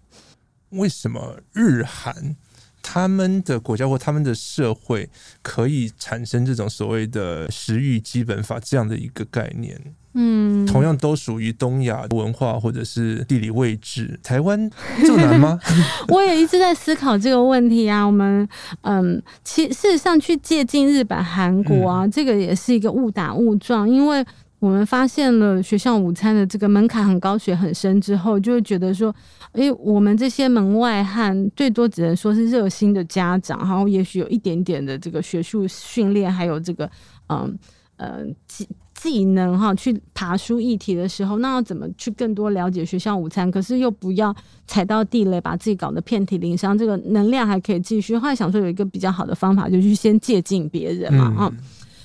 [0.71, 2.35] 为什么日韩
[2.83, 5.09] 他们的国家或他们的社会
[5.40, 9.81] 可以产生这种所谓的食欲基本法这样的一个概念？
[10.14, 14.71] 嗯，同样都属于东亚文化或者是地理位置，台湾
[15.07, 15.59] 这么难吗？
[16.09, 18.05] 我也一直在思考这个问题啊。
[18.05, 18.47] 我们
[18.83, 24.23] 嗯，其事实上去借鉴日本、韩国啊，嗯、这个也是一个误打误撞，因为
[24.62, 29.12] 我们发现了学校午餐的这个门槛很高、学很深之后，就会觉得说，
[29.55, 36.88] 诶，我们这些门外汉最多只能说是热心的家长，然后也许有一点点的这个学术训练，还有这个
[37.29, 37.59] 嗯
[37.96, 38.25] 呃。
[38.46, 43.51] 技技能哈，去爬书议题的时候，那要怎么去更多了解学校午餐？
[43.51, 44.33] 可是又不要
[44.68, 46.79] 踩到地雷，把自己搞得遍体鳞伤。
[46.79, 48.16] 这个能量还可以继续。
[48.16, 51.59] 后来想说有一个比较好的方法，就是先借鉴别人嘛，啊、嗯，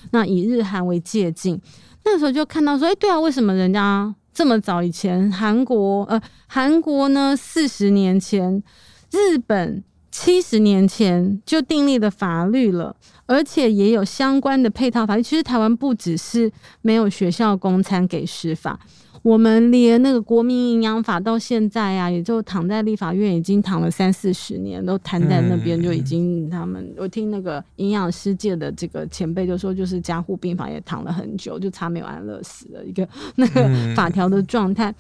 [0.10, 1.62] 那以日韩为借鉴。
[2.10, 8.64] 那时候就看到说，哎，对啊，为什么人家这么早以前，韩国呃，韩国呢四十年前，
[9.12, 12.96] 日本七十年前就订立的法律了。
[13.30, 15.22] 而且也有相关的配套法律。
[15.22, 16.50] 其实台湾不只是
[16.82, 18.80] 没有学校供餐给食法，
[19.28, 34.96] 我们连那个国民营养法到现在啊，也就躺在立法院已经躺了三四十年，都瘫在那边，就已经他们我听那个营养师界的这个前辈就说，就是加护病房也躺了很久，就差没有安乐死的一个那个法条的状态。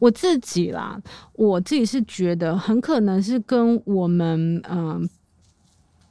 [0.00, 0.98] 我自己啦，
[1.34, 4.78] 我自己是觉得很可能是跟我们嗯。
[4.78, 5.00] 呃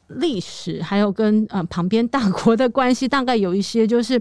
[0.10, 4.16] 历史还有跟呃旁边大国的关系，大概有一些就是，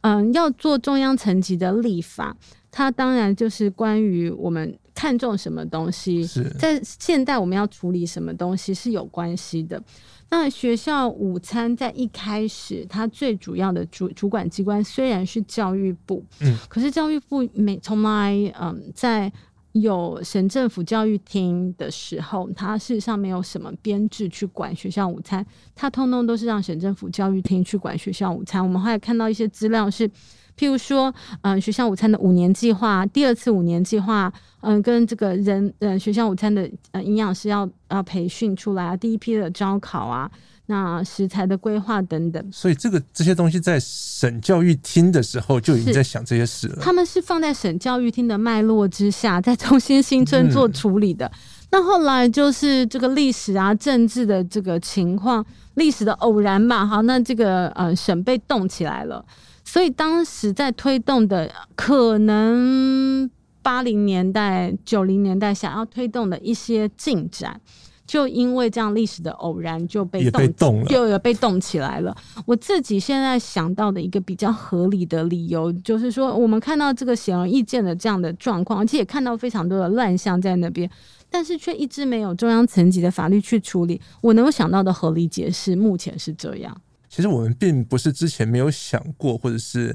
[0.00, 2.34] 嗯、呃，要做中央层级的立法，
[2.70, 9.82] 它当然就是关于我们看重什么东西，是在现代我们要处理什么东西是有关系的。
[10.30, 19.32] 那学校午餐在一开始，它最主要的主主管机关虽然是教育部，嗯，可是教育部没从来嗯在。
[19.72, 28.60] 有省政府教育厅的时候，它事实上没有什么编制去管学校午餐，它通通都是让省政府教育厅去管学校午餐。
[28.60, 30.10] 我们后来看到一些资料是，
[30.58, 40.30] 譬如说，嗯、呃，学校午餐的五年计划，第二次五年计划，嗯、呃，跟这个人，嗯、呃，学校午餐的呃营养师要要培训出来啊，第一批的招考啊。
[40.66, 42.48] 那食材的规划等等。
[42.52, 46.76] 所以这个这些东西在省教育厅的时候就已经在想这些事了。
[46.80, 51.26] 他们是放在省教育厅的脉络之下，在中心新村做处理的。
[51.26, 51.38] 嗯、
[51.72, 59.24] 那后来就是这个历史啊、政治的这个情况、历史的偶然嘛，好，那这个呃省被动起来了。
[59.72, 63.30] 所以当时在推动的，可能
[63.62, 67.60] 八零年代、九零年代想要推动的一些进展，
[68.04, 72.12] 就因为这样历史的偶然就被动，也被动了，就有被动起来了。
[72.46, 80.90] 我自己现在想到的一个比较合理的理由，就是说我们看到这个显而易见的这样的状况，而且也看到非常多的乱象在那边，
[81.30, 84.00] 但是却一直没有中央层级的法律去处理。
[84.20, 86.76] 我能够想到的合理解释，目前是这样。
[87.10, 89.94] 其实我们并不是之前没有想过，或者是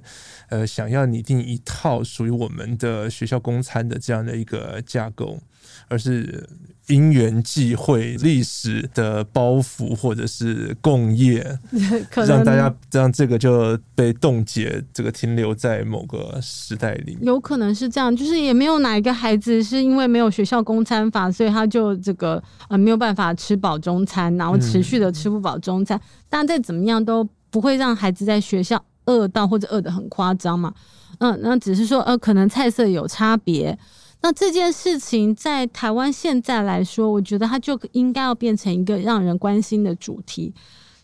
[0.50, 5.40] 呃想要拟定一套属于我们的学校公餐的这样的一个架构，
[5.88, 6.48] 而是。
[6.88, 11.58] 因缘际会、历史的包袱，或者是共业，
[12.28, 17.18] 让大家让这个就被冻结，这个停留在某个时代里。
[17.22, 26.00] 有可能是这样，就是也没有哪一个孩子是因为没有学校供餐法，所以他就这个呃没有办法吃饱中餐，然后持续的吃不饱中餐。
[26.30, 30.74] 但、嗯、再怎么样都不会让孩子在学校饿到或者饿得很夸张嘛。
[31.18, 33.78] 嗯，那只是说呃可能菜色有差别。
[34.26, 40.52] 那这件事情在台湾现在来说，我觉得它就应该要变成一个让人关心的主题。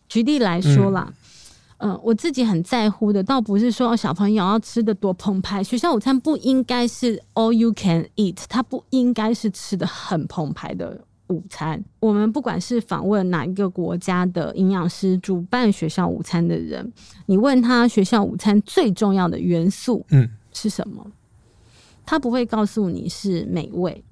[0.09, 1.13] 举例来说啦，
[1.77, 11.79] 嗯、呃，我自己很在乎的，倒不是说小朋友要吃的多澎湃，学校午餐不应该是 all you can eat，它不应该是吃的很澎湃的午餐。
[11.99, 16.91] 我们不管是访问哪一个国家的营养师主办学校午餐的人，
[17.27, 21.05] 你问他学校午餐最重要的元素，嗯，是什么？
[22.05, 24.03] 他不会告诉你是美味，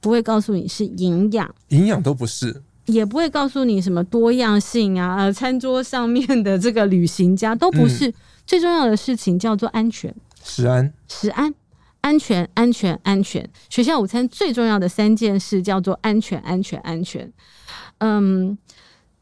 [0.00, 8.08] 不会告诉你是营养，营养都不是，也不会告诉你什么多样性啊，呃，餐桌上面的这个旅行家都不是。
[8.08, 8.14] 嗯、
[8.46, 11.54] 最重要的事情叫做安全，食安，食安，
[12.00, 13.48] 安全，安全，安全。
[13.68, 17.32] 学校午餐最重要的三件事叫做安全，安全，安全。
[17.98, 18.58] 嗯，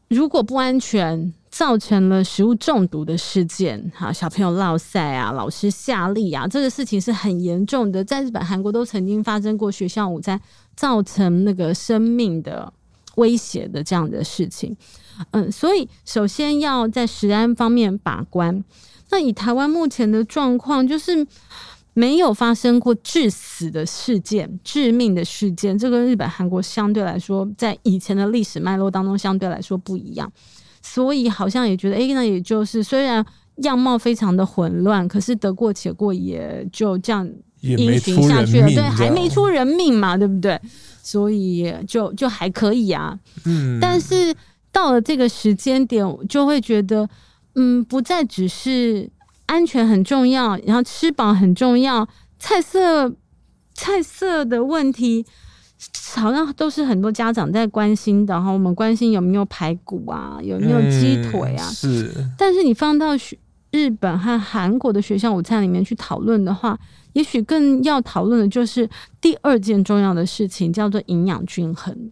[0.07, 1.33] 如果不安全。
[1.59, 10.39] 造成了食物中毒的事件，哈，小朋友落赛啊，老师下令啊，这个事情是很严重的，在日本、韩国都曾经发生过学校午餐
[10.77, 12.71] 造成那个生命的
[13.17, 14.73] 威胁的这样的事情。
[15.31, 18.63] 嗯，所以首先要在食安方面把关。
[19.09, 21.27] 那以台湾目前的状况，就是
[21.93, 30.31] 没有发生过致死的事件、致命的事件，这个日本、韩国相对来说，在以前的历史脉络当中，相对来说不一样。
[30.81, 33.23] 所以好像也觉得，哎、欸，那也就是虽然
[33.57, 37.29] 样貌非常的混乱，可是得过且过，也就这样
[37.61, 38.67] 运行下去了。
[38.67, 40.59] 对，还没出人命嘛，对不对？
[41.03, 43.17] 所以就就还可以啊。
[43.45, 43.79] 嗯。
[43.81, 44.33] 但是
[44.71, 47.07] 到了这个时间点，就会觉得，
[47.55, 49.09] 嗯，不再只是
[49.47, 53.13] 安全很重要，然后吃饱很重要，菜色
[53.73, 55.25] 菜色的问题。
[56.13, 61.65] 好像都是很多家长在关心的哈，我们关心有没有排骨啊，有没有鸡腿啊？
[61.69, 62.29] 嗯、是。
[62.37, 63.11] 但是你放到
[63.71, 66.77] 日本和韩国的学校午餐里面去讨论的话，
[67.13, 68.89] 也许更要讨论的就是
[69.21, 72.11] 第二件重要的事情，叫做营养均衡。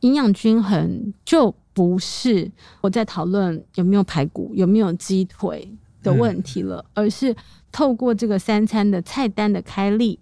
[0.00, 2.48] 营养均衡就不是
[2.82, 5.68] 我在讨论有没有排骨、有没有鸡腿
[6.02, 7.34] 的问题了，嗯、而是
[7.72, 10.20] 透过这个三餐的菜单的开立。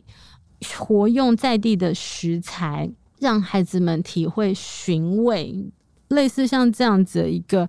[0.79, 5.64] 活用在地的食材，让孩子们体会寻味，
[6.09, 7.68] 类似像这样子的一个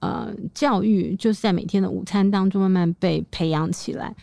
[0.00, 4.14] 呃教育，就是在每天的午餐当中慢慢被培养起来。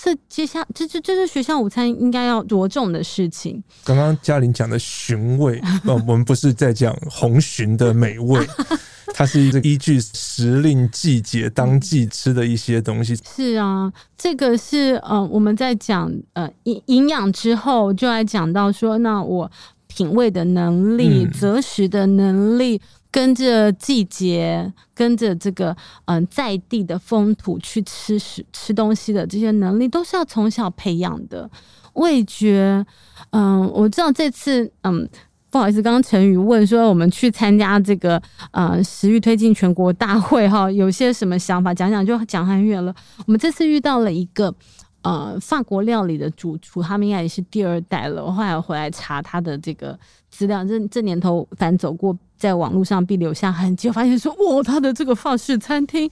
[0.00, 3.62] 这接下这这这是学校午餐应该要着重的事情。
[3.84, 8.46] 刚刚嘉玲讲的寻味，呃， 我们不是在讲红鲟的美味。
[9.14, 13.16] 它是一个依据时令、季节、当季吃的一些东西。
[13.16, 19.50] 是啊，这个是呃，我们在讲呃营营养之后，就来讲到说，那我
[19.88, 22.80] 品味的能力、择食的能力，
[23.10, 31.50] 跟着季节、跟着这个嗯、在地的风土去吃食吃东西的这些能力，都是要从小培养的。
[31.94, 32.84] 味觉，
[33.30, 35.08] 嗯、我知道这次嗯。
[35.50, 41.72] 不好意思，刚刚陈宇问说，我们去参加这个呃食欲推进全国大会哈，有些什么想法？
[41.72, 42.94] 讲讲就讲很远了。
[43.24, 44.54] 我们这次遇到了一个
[45.02, 48.24] 呃法国料理的主厨，他们应该也是第二代了。
[48.24, 56.10] 我后来回来查他的这个资料，这这年头反走过，在网络上必留下痕迹，发现说哇，他的这个法式餐厅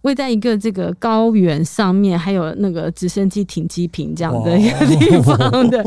[0.00, 5.38] 位在一个这个高原上面，还有那个直升机停机坪这样的一个地方
[5.70, 5.84] 的，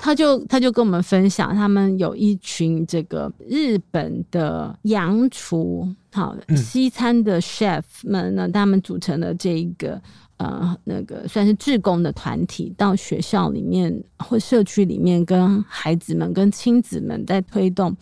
[0.00, 10.00] 他就他就跟我们分享，他们有一群这个日本的洋厨，好西餐的 chef 们呢，他们组成了这一个。
[10.42, 17.96] 呃，那个算是志工的团体，到学校里面或社区里面，跟孩子们、跟亲子们在推动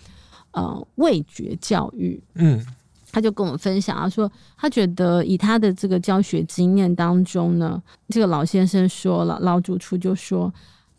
[0.52, 2.18] 呃味觉教育。
[2.36, 2.64] 嗯，
[3.12, 10.50] 他就跟我们分享，他说他觉得以他的这个教学经验当中呢，这个老先生说了，老主厨就说，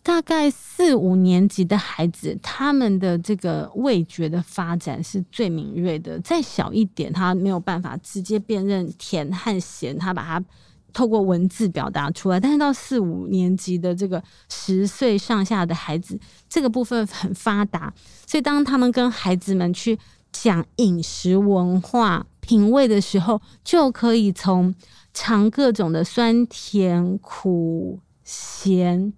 [0.03, 6.19] 大概四五年级的孩子，他们的这个味觉的发展是最敏锐的。
[6.19, 10.45] 再小一点，他没有办法直接辨认甜和咸，他把它。
[10.93, 16.19] 透过文字表达出来，但是到四五年级的这个十岁上下的孩子，
[16.49, 17.93] 这个部分很发达，
[18.25, 19.97] 所以当他们跟孩子们去
[20.31, 24.73] 讲饮食文化、品味的时候，就可以从
[25.13, 29.11] 尝各种的酸甜苦咸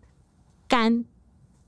[0.68, 1.06] 甘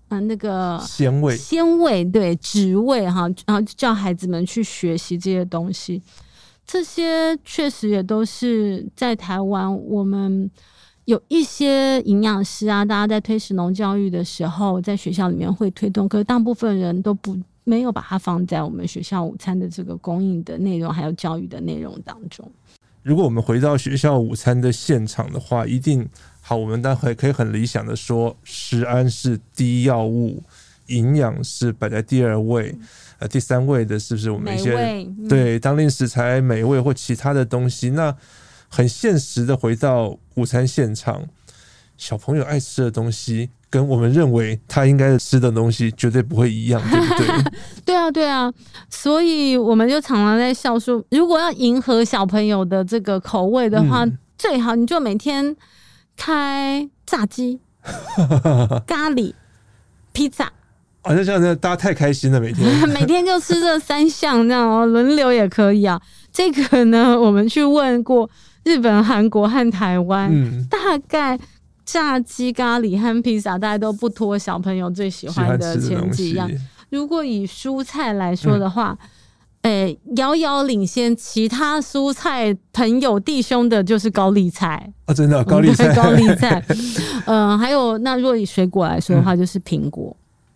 [0.08, 6.01] 啊，那个鲜味、鲜味对滋味哈，然后叫孩子们去学习这些东西。
[6.66, 10.49] 这些确实也都是在台湾，我们
[11.05, 22.49] 有一些营养师啊，大家在推食农教育的时候，在学校里面会推动，可是大部分人都不没有把它放在我们学校午餐的这个供应的内容，还有教育的内容当中。
[23.03, 26.09] 如果我们回到学校午餐的现场的话，一定
[26.41, 30.41] 好，我们待会可以很理想的说，食安是第一要务，
[30.88, 32.76] 营养是摆在第二位。
[33.20, 37.91] 呃，第三位的是不是我们一些对当令食材美味或其他的东西？
[37.91, 38.16] 那
[38.68, 41.24] 很现实的回到午餐现场，
[41.97, 47.51] 小朋友爱吃的东西跟我们认为他应该吃的东西绝对不会一样，对不对？
[47.86, 48.53] 对啊，对啊，
[48.89, 55.55] 所以我们就常常在笑说，如果要迎合小朋友的这个口味的话，嗯、最好你就每天
[56.18, 57.61] 开炸鸡、
[58.86, 59.34] 咖喱、
[60.11, 60.51] 披萨。
[61.06, 66.01] 好像这样，大家太开心了，每天 每天就吃这三项，这样哦，轮流也可以啊。
[66.34, 68.28] 这个呢， 我们去问过
[68.64, 70.78] 日本、韩国和台湾，嗯，大
[71.08, 71.39] 概
[71.86, 76.49] 炸鸡、咖喱和披萨，大家都不脱小朋友最喜欢的前几样。
[76.89, 78.97] 如果以蔬菜来说的话，
[79.62, 86.64] 诶、嗯，遥遥领先其他蔬菜朋友弟兄的就是高丽菜啊，真的高丽菜，高丽菜。
[87.26, 90.16] 嗯、呃，还有那若以水果来说的话，就是苹果。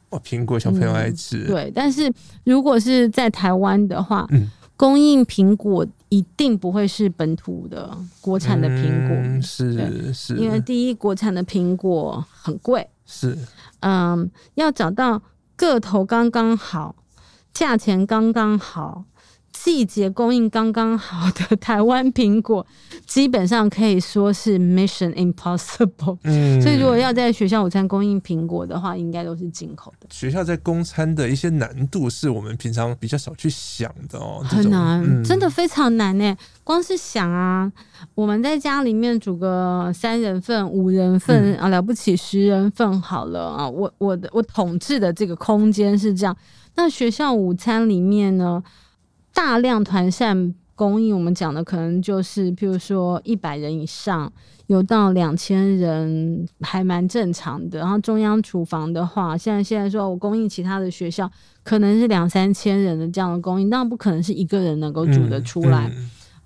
[0.09, 1.45] 哦，苹果小朋友爱吃。
[1.45, 1.71] 嗯，对。
[1.73, 2.11] 但是
[2.43, 13.37] 如果是在台湾的话，嗯，供应苹果一定不会是本土的国产的苹果，嗯、是是，因为第一，国产的苹果很贵，是，
[13.81, 15.21] 嗯，要找到
[15.55, 16.95] 个头刚刚好，
[17.53, 19.05] 价钱刚刚好。
[19.61, 22.65] 季节供应刚刚好的 台湾苹果，
[23.05, 26.17] 基本上可以说是 Mission Impossible。
[26.23, 30.07] 嗯，所以如果要在学校午餐供应苹果的话，应该都是进口的。
[30.09, 34.41] 学校在供餐的一些难度，是我们平常比较少去想的哦。
[34.47, 36.35] 很难，嗯、真的非常难呢。
[36.63, 37.69] 光是想啊，
[38.15, 43.69] 我们在家里面煮个三人份、五人份、嗯、啊，了不起十人份好了啊。
[43.69, 46.33] 我我的我统治的这个空间是这样。
[46.75, 48.63] 那学校午餐里面呢？
[49.41, 54.29] 大量团扇供应，我们讲的可能就是，譬如说一百人以上，
[54.67, 57.79] 有到两千人，还蛮正常的。
[57.79, 61.31] 然后中央厨房的话，现在现在说我供应其他的学校，
[61.63, 65.89] 可能是两三千人的这样的供应，那不可能是一个人能够煮得出来。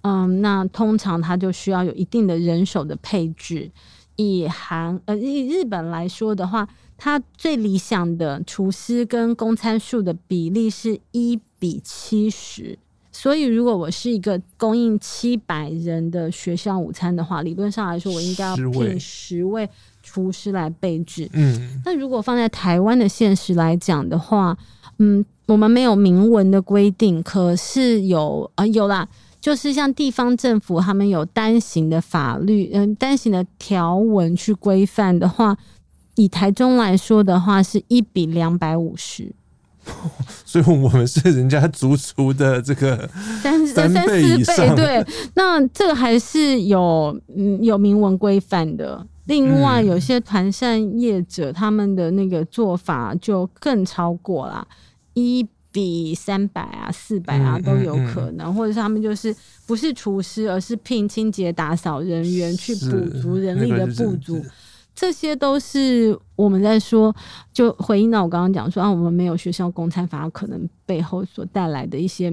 [0.03, 3.71] 嗯，嗯，那通常它就需要有一定的人手的配置。
[4.17, 12.77] 以韩呃以日本来说的话，它最理想的厨师跟供餐数的比例是一比七十。
[13.15, 19.69] 所以，如果我是一个供应七百人的学校午餐的话，理论上来说，我应该要聘十位
[20.01, 21.29] 厨师来备制。
[21.33, 24.57] 嗯，那如果放在台湾的现实来讲的话，
[24.97, 29.07] 嗯，我们没有明文的规定，可是有啊，有啦，
[29.39, 35.55] 就是像地方政府他们有单行的法律，嗯，单行的条文去规范的话，
[36.15, 39.31] 以台中来说的话，是一比两百五十。
[40.45, 43.09] 所以，我们是人家足足的这个
[43.41, 44.75] 三三倍以上。
[44.75, 45.05] 对，
[45.35, 49.05] 那这个还是有嗯有明文规范的。
[49.25, 54.67] 另外，有些团扇业者他们的那个做法就更超过啦，
[55.13, 64.43] 一比三百啊、四百啊都有可能，或者是他们就是不是厨师，而是聘清洁打扫人员去补足人力的不足。
[64.95, 67.15] 这些都是我们在说，
[67.51, 72.31] 就回应到我刚刚讲说啊，我们没有学校公餐法，可能背后所带来的一些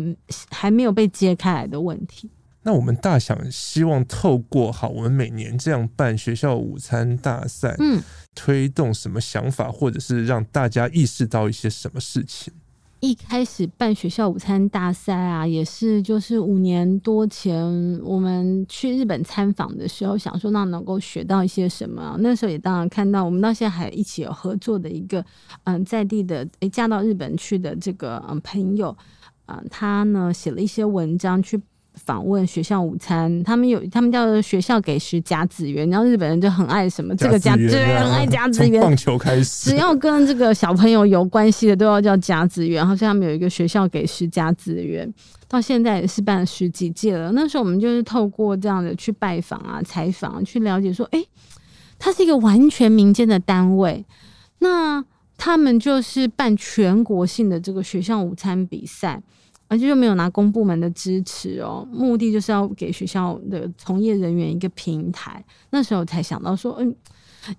[0.51, 2.31] 还没有被揭开来的问题。
[2.63, 8.03] 那我们大想希望透过好，我们每年这样办学校午餐大赛，嗯，
[8.35, 12.53] 推动什么想法，或者是让大家意识到一些什么事情？
[13.01, 17.65] 一开始办学校午餐大赛啊，也是就是五年多前
[18.05, 22.15] 我们去日本参访的时候，想说那能够学到一些什么。
[22.21, 25.25] 那时候也当然看到，我们到现在还一起有合作的一个
[25.65, 28.95] 嗯在地的诶嫁到日本去的这个嗯朋友，
[29.47, 31.61] 嗯他呢写了一些文章去。
[31.95, 38.81] 访问学校午餐，他们有他们叫做学校给食甲子园，然后日本人就很爱什么这个甲子园，很爱甲子园。
[38.81, 42.87] 棒球开始，只要跟这个小朋友有关系的都要叫甲子园。
[42.87, 45.13] 好像他们有一个学校给食甲子园，
[45.49, 47.33] 到现在也是办了十几届了。
[47.33, 51.23] 那时候我们就是透过这样的去拜访啊、采访，去了解说，哎，
[51.99, 54.05] 它是一个完全民间的单位，
[54.61, 55.05] 那
[55.37, 59.21] 他们就是办全国性的这个学校午餐比赛。
[59.71, 65.43] 而且又没有拿公部门的支持哦，目的就是要给学校的从业人员一个平台。
[65.71, 66.93] 那时候才想到说，嗯，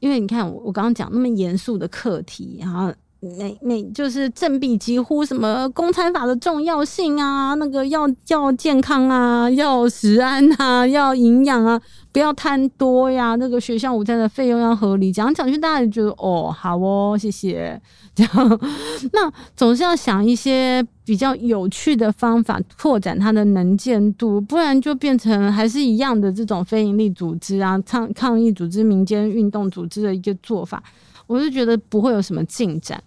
[0.02, 11.80] 因为你看我我刚刚讲那么严肃的课题，然后每每就是振臂疾呼什么公餐法的重要性啊，那个要要健康啊，要食安啊，要营养啊，
[12.12, 13.36] 不要贪多呀。
[13.36, 17.80] 那个学校午餐的费用要合理，讲讲去大家就觉得哦，好哦，谢谢。
[18.16, 18.60] 这样，
[19.14, 30.84] 那总是要想一些比较有趣的方法拓展它的能见度，不然就变成还是一样的这种非营利组织啊、抗抗议组织、民间运动组织的一个做法，
[31.26, 33.02] 我就觉得不会有什么进展。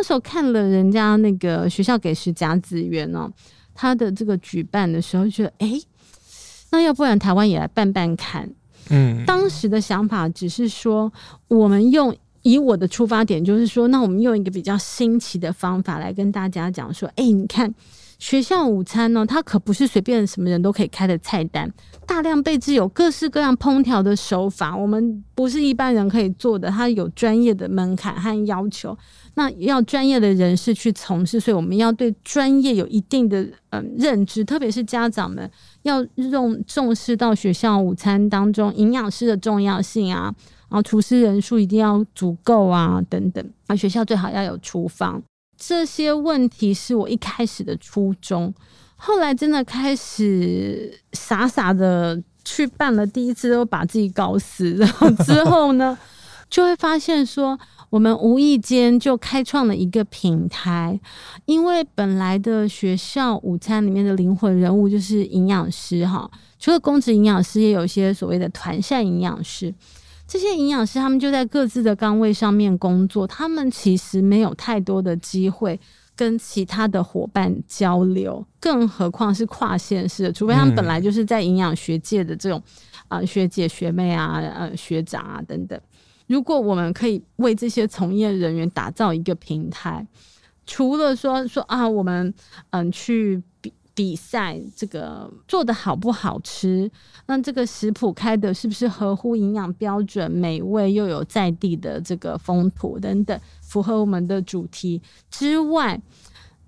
[0.00, 3.30] 那时候看了人家那个学校给食甲子园哦，
[3.74, 5.86] 他的这个举办的时候，就觉得哎、欸，
[6.70, 8.50] 那要不然台湾也来办办看。
[8.88, 11.12] 嗯，当时的想法只是说，
[11.48, 12.16] 我们用。
[12.42, 17.74] 以我的出发点就是说，那我们用一个比较新奇的方法来跟大家讲说，哎、你看
[18.18, 21.70] 学校午餐呢，它可不是随便什么人都可以开的菜单，
[22.06, 28.96] 大量备制有各式各样烹调的手法，我们不是一般人可以做的，它有专业的门槛和要求，
[29.34, 35.50] 那要专业的人士去从事，所以我们要对专业有一定的嗯认知，特别是家长们
[35.82, 40.34] 要用重视到学校午餐当中营养师的重要性啊。
[40.70, 43.44] 然后厨师人数一定要足够啊，等等。
[43.66, 45.20] 啊，学校最好要有厨房，
[45.56, 48.54] 这些问题是我一开始的初衷。
[48.96, 54.72] 后来真的开始傻傻的去办了第一次，都把自己搞死。
[54.74, 55.98] 然后 之后呢，
[56.48, 57.58] 就会发现说，
[57.88, 61.00] 我们无意间就开创了一个平台。
[61.46, 69.74] 因为本来的学校午餐里面的灵魂人物就是营养师哈，除了公职营养师，也有一些所谓的团膳营养师。
[70.30, 75.78] 这些营养师他们就在各自的岗位上面工作，他们其实没有太多的机会
[76.14, 82.62] 跟其他的伙伴交流，更何况是跨县市的，除非他们本来就是在营养学界的这种
[83.08, 85.76] 啊、呃、学姐学妹啊、呃学长啊等等。
[86.28, 90.06] 如果我们可以为这些从业人员打造一个平台，
[90.64, 92.32] 除了说说啊，我们
[92.70, 93.42] 嗯、呃、去
[93.94, 94.16] 比。
[94.20, 96.90] 赛这个做的好不好吃？
[97.26, 106.00] 那这个食谱开的是不是合乎营养标准、美味又有在地的这个风土等等，符合我们的主题之外，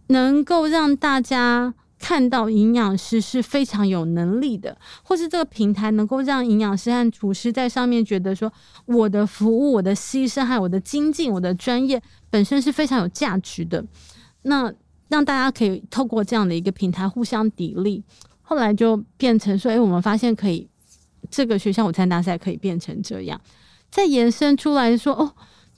[0.08, 8.50] 能够让大家看到营养师是非常有能力的，或是这个平台能够让营养师和厨师在上面觉得说，
[8.86, 13.84] 我的服务、我的牺牲还有我的精进、我的专业本身是非常有价值的。
[14.42, 14.72] 那
[15.12, 18.02] 让大家可以透过这样的一个平台互相砥砺，
[18.40, 20.66] 后来就变成说，哎，我们发现可以
[21.30, 23.38] 这个学校午餐大赛可以变成这样，
[23.90, 25.30] 再延伸出来说，哦，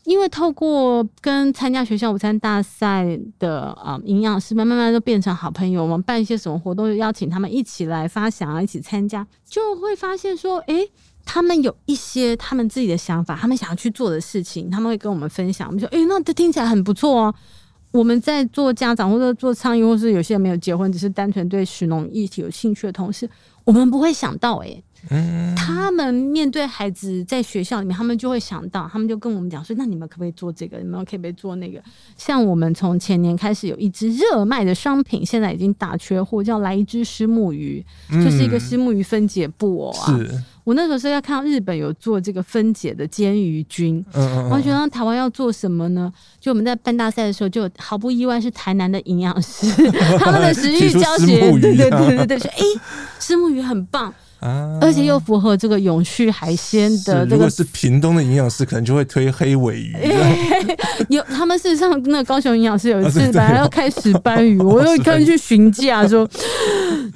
[0.05, 5.83] 因为透过跟参加学校午餐大赛的啊营养师们，慢慢都变成好朋友。
[5.83, 10.87] 我们办一些什么活动，邀请他们一起来发想啊，一起参加，就会发现说，哎，
[11.25, 15.67] 他们有一些他们自己的想法，他们想要去做的事情，他们会跟我们分享。
[15.67, 17.35] 我们说，哎，那这听起来很不错哦。
[17.95, 23.31] 我们在做家长或者做倡议，或是有些人没有结婚，只是单纯对食农议题有兴趣的同事，
[23.63, 30.79] 我们不会想到哎、欸，嗯，他们面对孩子在学校里面，他们就会想到，他们就跟我们讲说，那你们可不可以做这个？
[30.79, 31.81] 你们可不可以做那个？
[32.17, 37.81] 像我们从前年开始有一支热卖的商品，现在已经打缺货，叫来一只虱目鱼，
[38.11, 40.19] 就是一个虱目鱼分解布偶啊。
[40.65, 46.13] 是我那时候是要看到日本有做这个分解的煎鱼菌，嗯，我觉得台湾要做什么呢？
[46.41, 49.67] 就我们在办大赛的时候，就毫不意外是台南的营养师，
[50.19, 52.65] 他们的食 育教学，对对对对对，说哎，
[53.21, 54.13] 虱目鱼很棒。
[54.45, 57.37] 啊、而且又符合这个永续海鲜的这个。
[57.37, 60.77] 如果是屏东的营养师，可能就会推黑尾鱼、 欸。
[61.09, 66.29] 有他们事实上，那个高雄营养师有一次本来要开石斑鱼， 我又跟去询价说，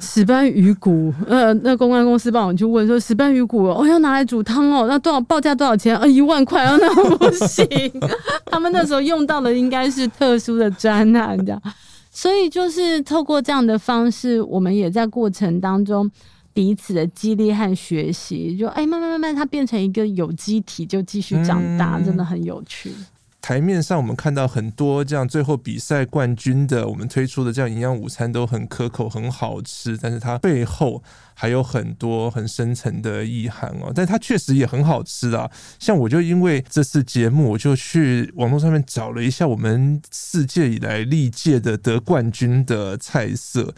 [0.00, 5.94] 石斑鱼骨，呃，那公关公司帮我去问说石斑鱼骨哦要拿来煮汤哦，那多少报价多少钱？
[5.96, 7.66] 啊，一万块啊，那不行。
[8.50, 11.62] 他们那时候用到的应该是特殊的专案这样，
[12.10, 16.10] 所以就是透过这样的方式，我们也在过程当中
[16.52, 22.92] 彼此的激励和学习，就哎慢慢慢慢它变成一个有机体，就继续长大，嗯、真的很有趣。
[23.40, 33.92] 台面上我们看到很多这样最后比赛冠军的，我们推出的这样营养午餐都很可口、很好吃，但是它背后还有很多很深层的意涵哦。
[33.94, 35.50] 但它确实也很好吃啊！
[35.78, 43.72] 像我就因为这次节目，我就去网络上面找了一下我们世界以来历届的得冠军的菜色。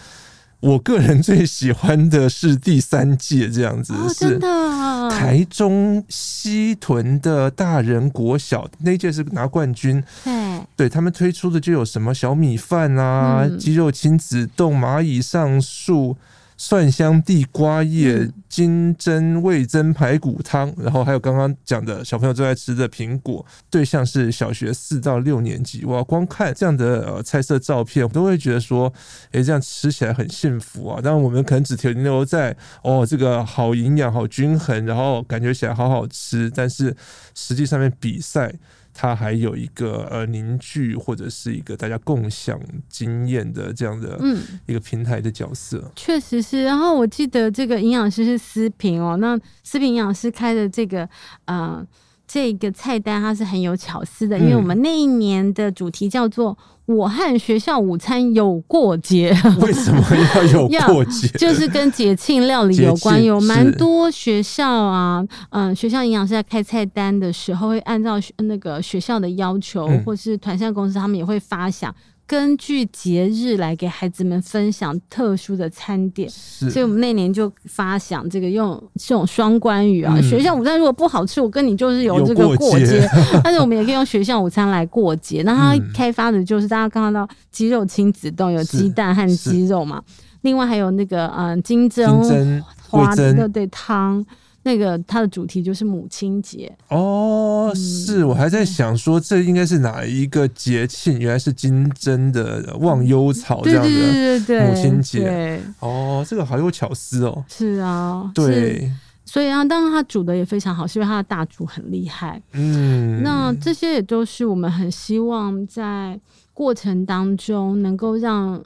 [0.60, 16.16] 我个人最喜欢的是第三届这样子，哦、真的是台中西屯的大人国小那届是拿冠军，对，对他们推出的就有什么小米饭啊、嗯、鸡肉亲子冻、蚂蚁上树。
[16.62, 25.86] 蒜香地瓜叶、金针味噌排骨汤，然后还有刚刚讲的小朋友最爱吃的苹果，对象是小学四到六年级。
[25.86, 28.92] 哇，光看这样的呃菜色照片，都会觉得说，
[29.30, 31.00] 诶，这样吃起来很幸福啊。
[31.00, 36.94] 当然，我们可能只停留在哦，这个好营养、好均衡，然后感觉起来好好吃，但是
[37.34, 38.52] 实际上面比赛。
[39.00, 44.20] 它还有一个呃凝聚或者是一个大家共享经验的这样的
[44.66, 46.64] 一个平台的角色，嗯、确实是。
[46.64, 51.08] 然后我记得这个营养师是思平哦，那思平营养师开的这个
[51.46, 51.82] 呃
[52.30, 56.56] 这个菜单它是很有巧思的，因为我们那一年的主题叫做。
[56.86, 59.30] 我和学校午餐有过节，
[59.62, 60.04] 为什么
[60.34, 61.28] 要有过节？
[61.38, 71.94] 就是跟节庆料理有关，有蛮多学校啊，嗯，学校营养师在开菜单的时候会按照那个学校的要求，嗯、或是团膳公司他们也会发想。
[72.30, 80.14] 根据节日来给孩子们分享特殊的餐点，所以我们那年就发想这个用这种双关语啊。
[80.16, 83.04] 嗯、学校午餐如果不好吃，我跟你就是有这个过节，
[83.42, 85.42] 但是我们也可以用学校午餐来过节。
[85.42, 90.00] 那它开发的就是大家看到鸡肉亲子冻，有鸡蛋和鸡肉嘛，
[90.42, 94.24] 另外还有那个嗯金针花的对对汤。
[94.62, 101.18] 那个它的主题就是母亲节哦，是我还在想说这应该是哪一个节庆？
[101.18, 107.44] 原来是金针的忘忧草这样的母亲节哦，这个好有巧思哦。
[107.48, 108.92] 是啊，对，
[109.24, 112.40] 所以啊，当然他煮的也非常好，是因为他的大厨很厉害。
[112.52, 116.20] 嗯，那这些也都是我们很希望在
[116.52, 118.62] 过程当中能够让。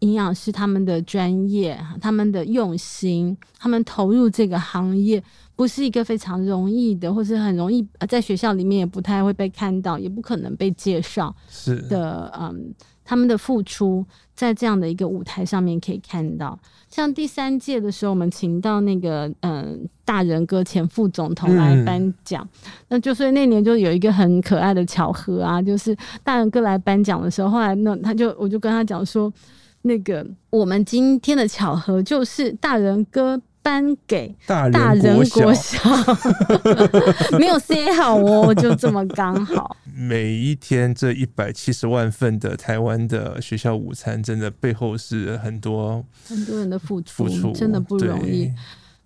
[0.00, 5.22] 营养师他们的专业，他们的用心，他们投入这个行业，
[5.54, 12.30] 不是一个非常容易的，或是很容易在学校里面也不太会被看到，也不可能被介绍是的。
[12.38, 12.74] 嗯，
[13.04, 16.58] 他们的付出在这样的一个舞台上面可以看到。
[16.90, 29.32] 像第三届的时候，我们请到那个嗯大人哥前副总统来颁奖，嗯、那就所以那年就有一个很可爱的巧合啊，就是大人哥来颁奖的时候，后来那他就我就跟他讲说。
[29.86, 35.78] 那个，我们今天的巧合就是大人哥颁给大人国小，
[37.38, 39.76] 没有 say 好哦，就这么刚好。
[39.94, 48.52] 每一天这一百七十万份的台湾的学校午餐，真的背后是很多很多人的付出，付出真的不容易。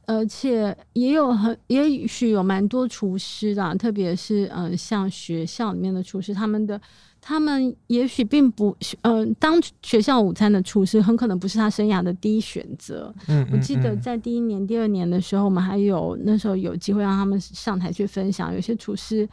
[0.07, 6.81] 而且也有很，也许有蛮多厨师的，特别是嗯，像学校里面的厨师，他们的。
[7.23, 13.15] 他们也许并不，嗯、呃，当学校午餐的厨师很可能不是他生涯的第一选择。
[13.29, 18.55] 嗯，嗯，嗯，我记得在第一年、第二年的时候，我们还有那时候有机会让他们上台去分享。
[18.55, 19.29] 有些厨师，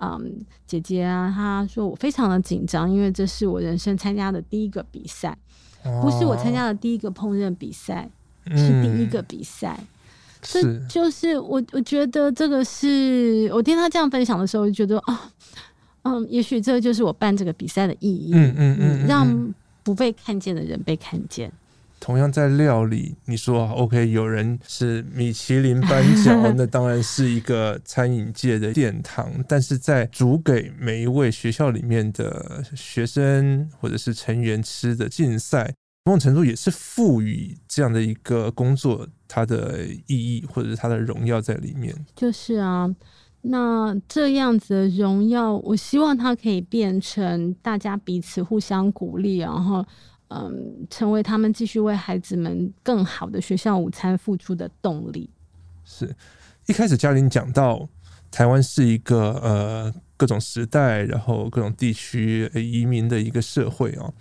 [0.00, 5.38] 嗯，姐姐啊，她说我非常的紧张，因为这是我人生参加的第一个比赛，
[5.84, 8.10] 哦、不是我参加的第一个烹饪比赛，
[8.46, 9.78] 嗯、是第一个比赛。
[10.42, 15.30] 这就是我，我觉得这个是我听他这样分享的时候，我就觉得啊。
[16.02, 18.30] 嗯，也许这就是我办这个比赛的意义。
[18.32, 21.52] 嗯嗯嗯，嗯，嗯，让不被看见的人被看见。
[22.00, 29.32] 同样在料理，你说 OK，有人是米其林颁奖， 那当然是一个餐饮界的殿堂。
[29.48, 35.74] 但是在煮给每一位学校里面的学生或者是成员吃的竞赛，
[36.04, 41.92] 某种程度也是赋予这样的一个工作它的意义或者是它的荣耀在里面。
[42.14, 42.88] 就是啊。
[43.42, 49.84] 那这样子的荣耀，我希望它可以变成大家彼此互相鼓励，然后，
[50.28, 55.30] 嗯，成为他们继续为孩子们更好的学校午餐付出的动力。
[55.84, 56.14] 是
[56.66, 57.88] 一开始嘉玲讲到，
[58.30, 64.12] 台湾是一个呃各种时代，然后各种地区移民的一个社会哦。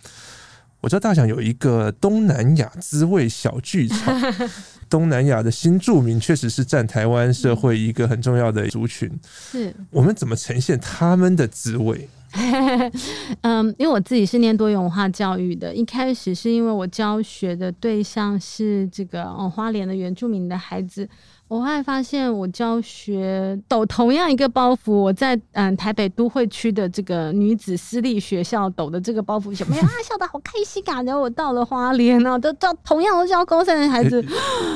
[0.81, 4.15] 我知道大想有一个东南亚滋味小剧场，
[4.87, 9.11] 东南亚的新住民确实是占台湾社会一个很重要的族群。
[9.51, 12.07] 是我们怎么呈现他们的滋味？
[13.41, 21.07] 嗯，因为我自己是念多元文化教育的，一开始是因为我教学的对象是这个哦花莲的原住民的孩子。
[21.49, 31.01] 我后来发现，我教学抖同样一个包袱，我在嗯台北都会区的这个女子私立学校抖的这个包袱，小朋友啊笑得好开心啊！
[31.03, 34.21] 然后我到了花莲呢，都教同样都教高三的孩子，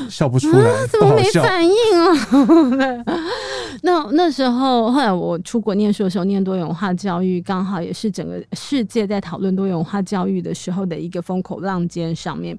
[0.08, 3.04] 笑不出来，啊、怎么没反应啊？
[3.84, 12.58] 那那时候后来我出国念书的时候，念多元文化教育，刚好也是整个世界在讨论多元文化教育的时候的一个风口浪尖上面。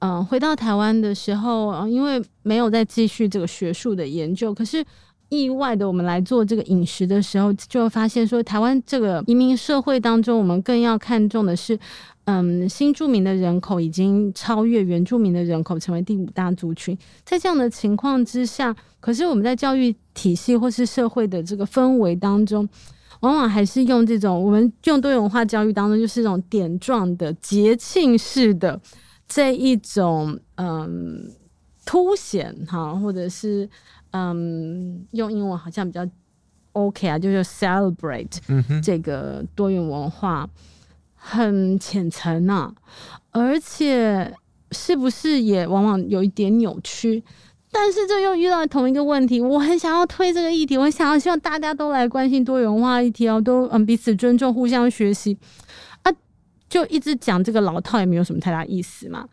[0.00, 4.82] 嗯，回到台湾的时候，因为没有再继续这个学术的研究，可是
[5.28, 11.78] 意外的，我们来做这个饮食的时候，就会发现说，台湾这个移民社会当中，我们更要看重的是，
[12.24, 16.96] 嗯，新住民的人口已经超越原住民的人口，成为第五大族群。
[17.24, 22.66] 在这样的情况之下，可是我们在教育体系或是社会的这个氛围当中，
[23.20, 28.80] 往往还是用这种我们用多元文化教育当中，就是这种点状的节庆式的。
[29.32, 31.30] 这一种嗯
[31.86, 33.70] 凸显哈，或者是
[34.10, 36.04] 嗯用英文好像比较
[36.72, 38.38] OK 啊，就是 celebrate
[38.82, 40.48] 这个多元文化，
[41.14, 42.74] 很浅层啊，
[43.30, 44.34] 而且
[44.72, 47.22] 是不是也往往有一点扭曲？
[47.72, 55.38] 但是这又遇到同一个问题，我很想要推这个议题，我想要希望大家都来关心多元文化议题哦，都嗯彼此尊重，互相学习。
[56.70, 59.26] 就一直讲这个老套也没有什么太大意思嘛，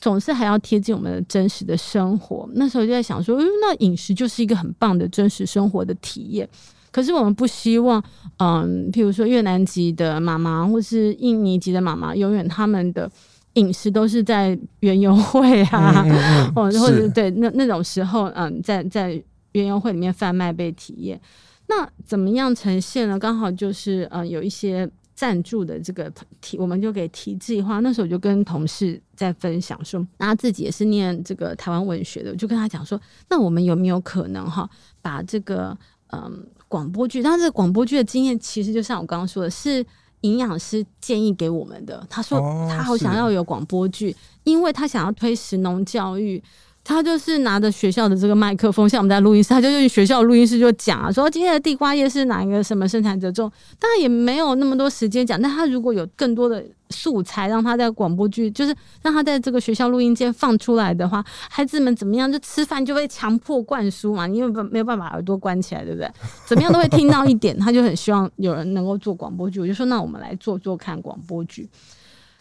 [0.00, 2.50] 总是还要贴近我们的真实的生活。
[2.54, 6.46] 那时候就在想说，嗯，那饮食就是一个很棒的真实生活的体验。
[6.90, 8.02] 可是我们不希望，
[8.38, 13.08] 嗯，譬如说越南籍的妈妈或是印尼籍的妈妈，永远他们的
[13.52, 19.10] 饮食都是在园游会啊，嗯嗯嗯、 或者对那那种时候，嗯，在在
[19.52, 21.20] 园游会里面贩卖被体验。
[21.68, 23.16] 那怎么样呈现呢？
[23.16, 24.90] 刚好就是，嗯，有一些。
[25.20, 26.10] 赞助的这个
[26.40, 27.78] 提，我们就给提计划。
[27.80, 32.98] 那时候我就跟同事在分享说，那他自己也是念这个台湾文学的，我就跟他讲说，
[33.28, 34.66] 那我们有没有可能哈，
[35.02, 35.76] 把这个
[36.12, 39.84] 嗯广播剧，但是这个广播剧的经验，其实就像我刚刚说的，是
[40.22, 42.02] 营养师建议给我们的。
[42.08, 42.40] 他说
[42.70, 46.42] 他好想要有广播剧，因为他想要推食农教育。
[46.90, 55.40] 他就是拿着学校的这个麦克风，像我们在录音室，他就用学校录音室就讲啊，说今天的地瓜叶是哪一个什么生产者种，当然也没有那么多时间讲。
[55.40, 66.10] 但他如果有更多的素材，让他在广播剧，就是让他在这个学校录音间放出来的话，孩子们怎么样就吃饭就会强迫灌输嘛，因为没有办法耳朵关起来，对不对？
[66.44, 69.60] 怎么样都会听到一点，他就很希望有人能够做广播剧。
[69.60, 71.68] 我就说，那我们来做做看广播剧。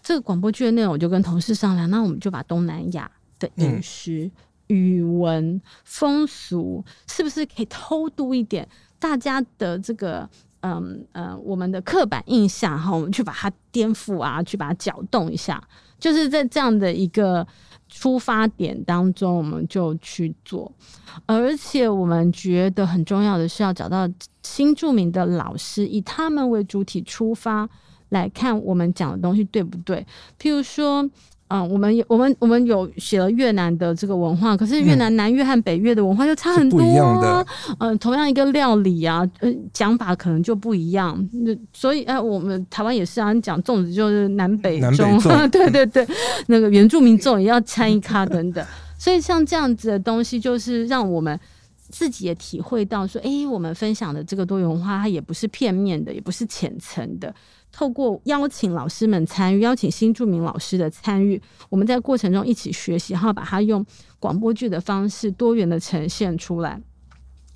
[0.01, 3.11] 这个广播剧的内容，我就跟同事商量，那我们就把东南亚。
[3.39, 4.29] 的饮食、
[4.67, 8.67] 嗯、语文、风俗，是不是可以偷渡一点
[8.99, 10.29] 大家的这个
[10.59, 12.91] 嗯呃我们的刻板印象哈？
[12.93, 15.63] 我们去把它颠覆啊，去把它搅动一下，
[15.97, 17.47] 就是在这样的一个
[17.87, 20.71] 出发点当中，我们就去做。
[21.25, 24.07] 而且我们觉得很重要的是要找到
[24.43, 27.67] 新著名的老师，以他们为主体出发
[28.09, 30.05] 来看我们讲的东西对不对？
[30.37, 31.09] 譬如说。
[31.49, 36.83] 嗯，我们有我们我们有写了越南的这个文化，可是越南南越和北越的文化就差很多，啊。
[36.83, 37.47] 不一样的。
[37.79, 41.27] 嗯，同样一个料理啊，呃，讲法可能就不一样。
[41.31, 45.19] 那所以，哎，呃，我们台湾也是啊，讲粽子就是南北粽，
[45.49, 46.07] 对对对，
[46.45, 48.63] 那个原住民粽也要掺一咖等等。
[48.99, 51.39] 所以，像这样子的东西，就是让我们
[51.89, 57.33] 自己也体会到说，哎，我们分享的这个多元文化，它也不是片面的，也不是浅层的。
[57.79, 63.85] 透过邀请老师们参与，邀请新著名老师的参与，我们在过程中一起学习，然后把它用
[64.19, 66.81] 广播剧的方式多元的呈现出来。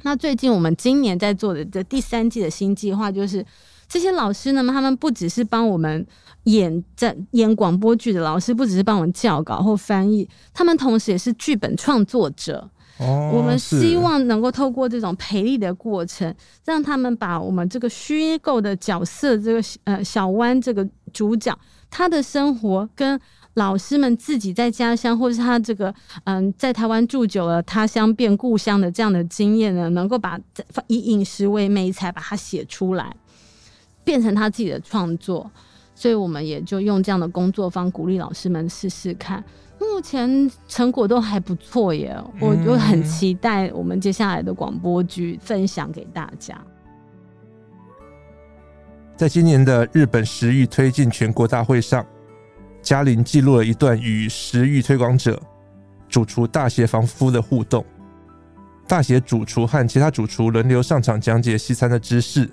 [0.03, 3.45] 那最近我们今年在做的这第三季的新计划，就是
[3.89, 6.07] 这些老师呢，他们不只是帮我们
[6.45, 12.69] 演在演广播剧的老师，不只是帮我们校稿或翻译，他们同时也是剧本创作者。
[12.97, 16.33] 哦，我们希望能够透过这种培力的过程，
[16.63, 21.57] 让他们把我们这个虚构的角色，这个呃小湾这个主角，
[21.89, 23.19] 他的生活跟
[23.55, 25.93] 老师们自己在家乡，或是他这个
[26.25, 30.39] 嗯在台湾住久了，他乡变故乡的这样的经验呢，能够把
[30.87, 33.15] 以饮食为媒材把它写出来，
[34.03, 35.49] 变成他自己的创作。
[35.95, 39.43] 所以我们也就用这样的工作方鼓励老师们试试看。
[39.93, 46.59] 目前成果都还不错耶，我就很期待我们接下来的广播剧分享给大家。
[49.15, 52.03] 在今年的日本食育推进全国大会上，
[52.81, 55.39] 嘉玲记录了一段与食育推广者
[56.09, 57.85] 主厨大协房夫的互动。
[58.87, 62.49] 大协主厨和其他主厨轮流上场讲解西餐的知识，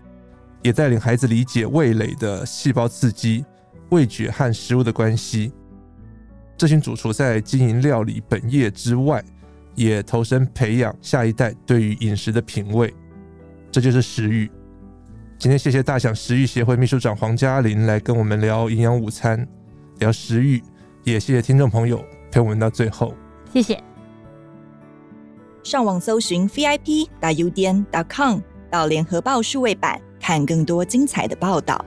[0.61, 3.47] 也带领孩子理解味蕾的细胞刺激、
[3.88, 5.51] 味觉和食物的关系。
[6.61, 9.25] 这群主厨在经营料理本业之外，
[9.75, 12.95] 也投身培养下一代对于饮食的品味。
[13.73, 14.51] 这就是食欲。
[15.39, 19.49] 今天谢谢大享食欲协会秘书长黄嘉玲来跟我们聊营养午餐，
[20.01, 20.63] 聊食欲，
[21.03, 23.15] 也谢谢听众朋友陪我们到最后。
[23.51, 23.83] 谢谢。
[25.63, 28.39] 上网搜寻 vip 打 udn 点 com
[28.71, 31.83] 到联合报数位版，看更多精彩的报道。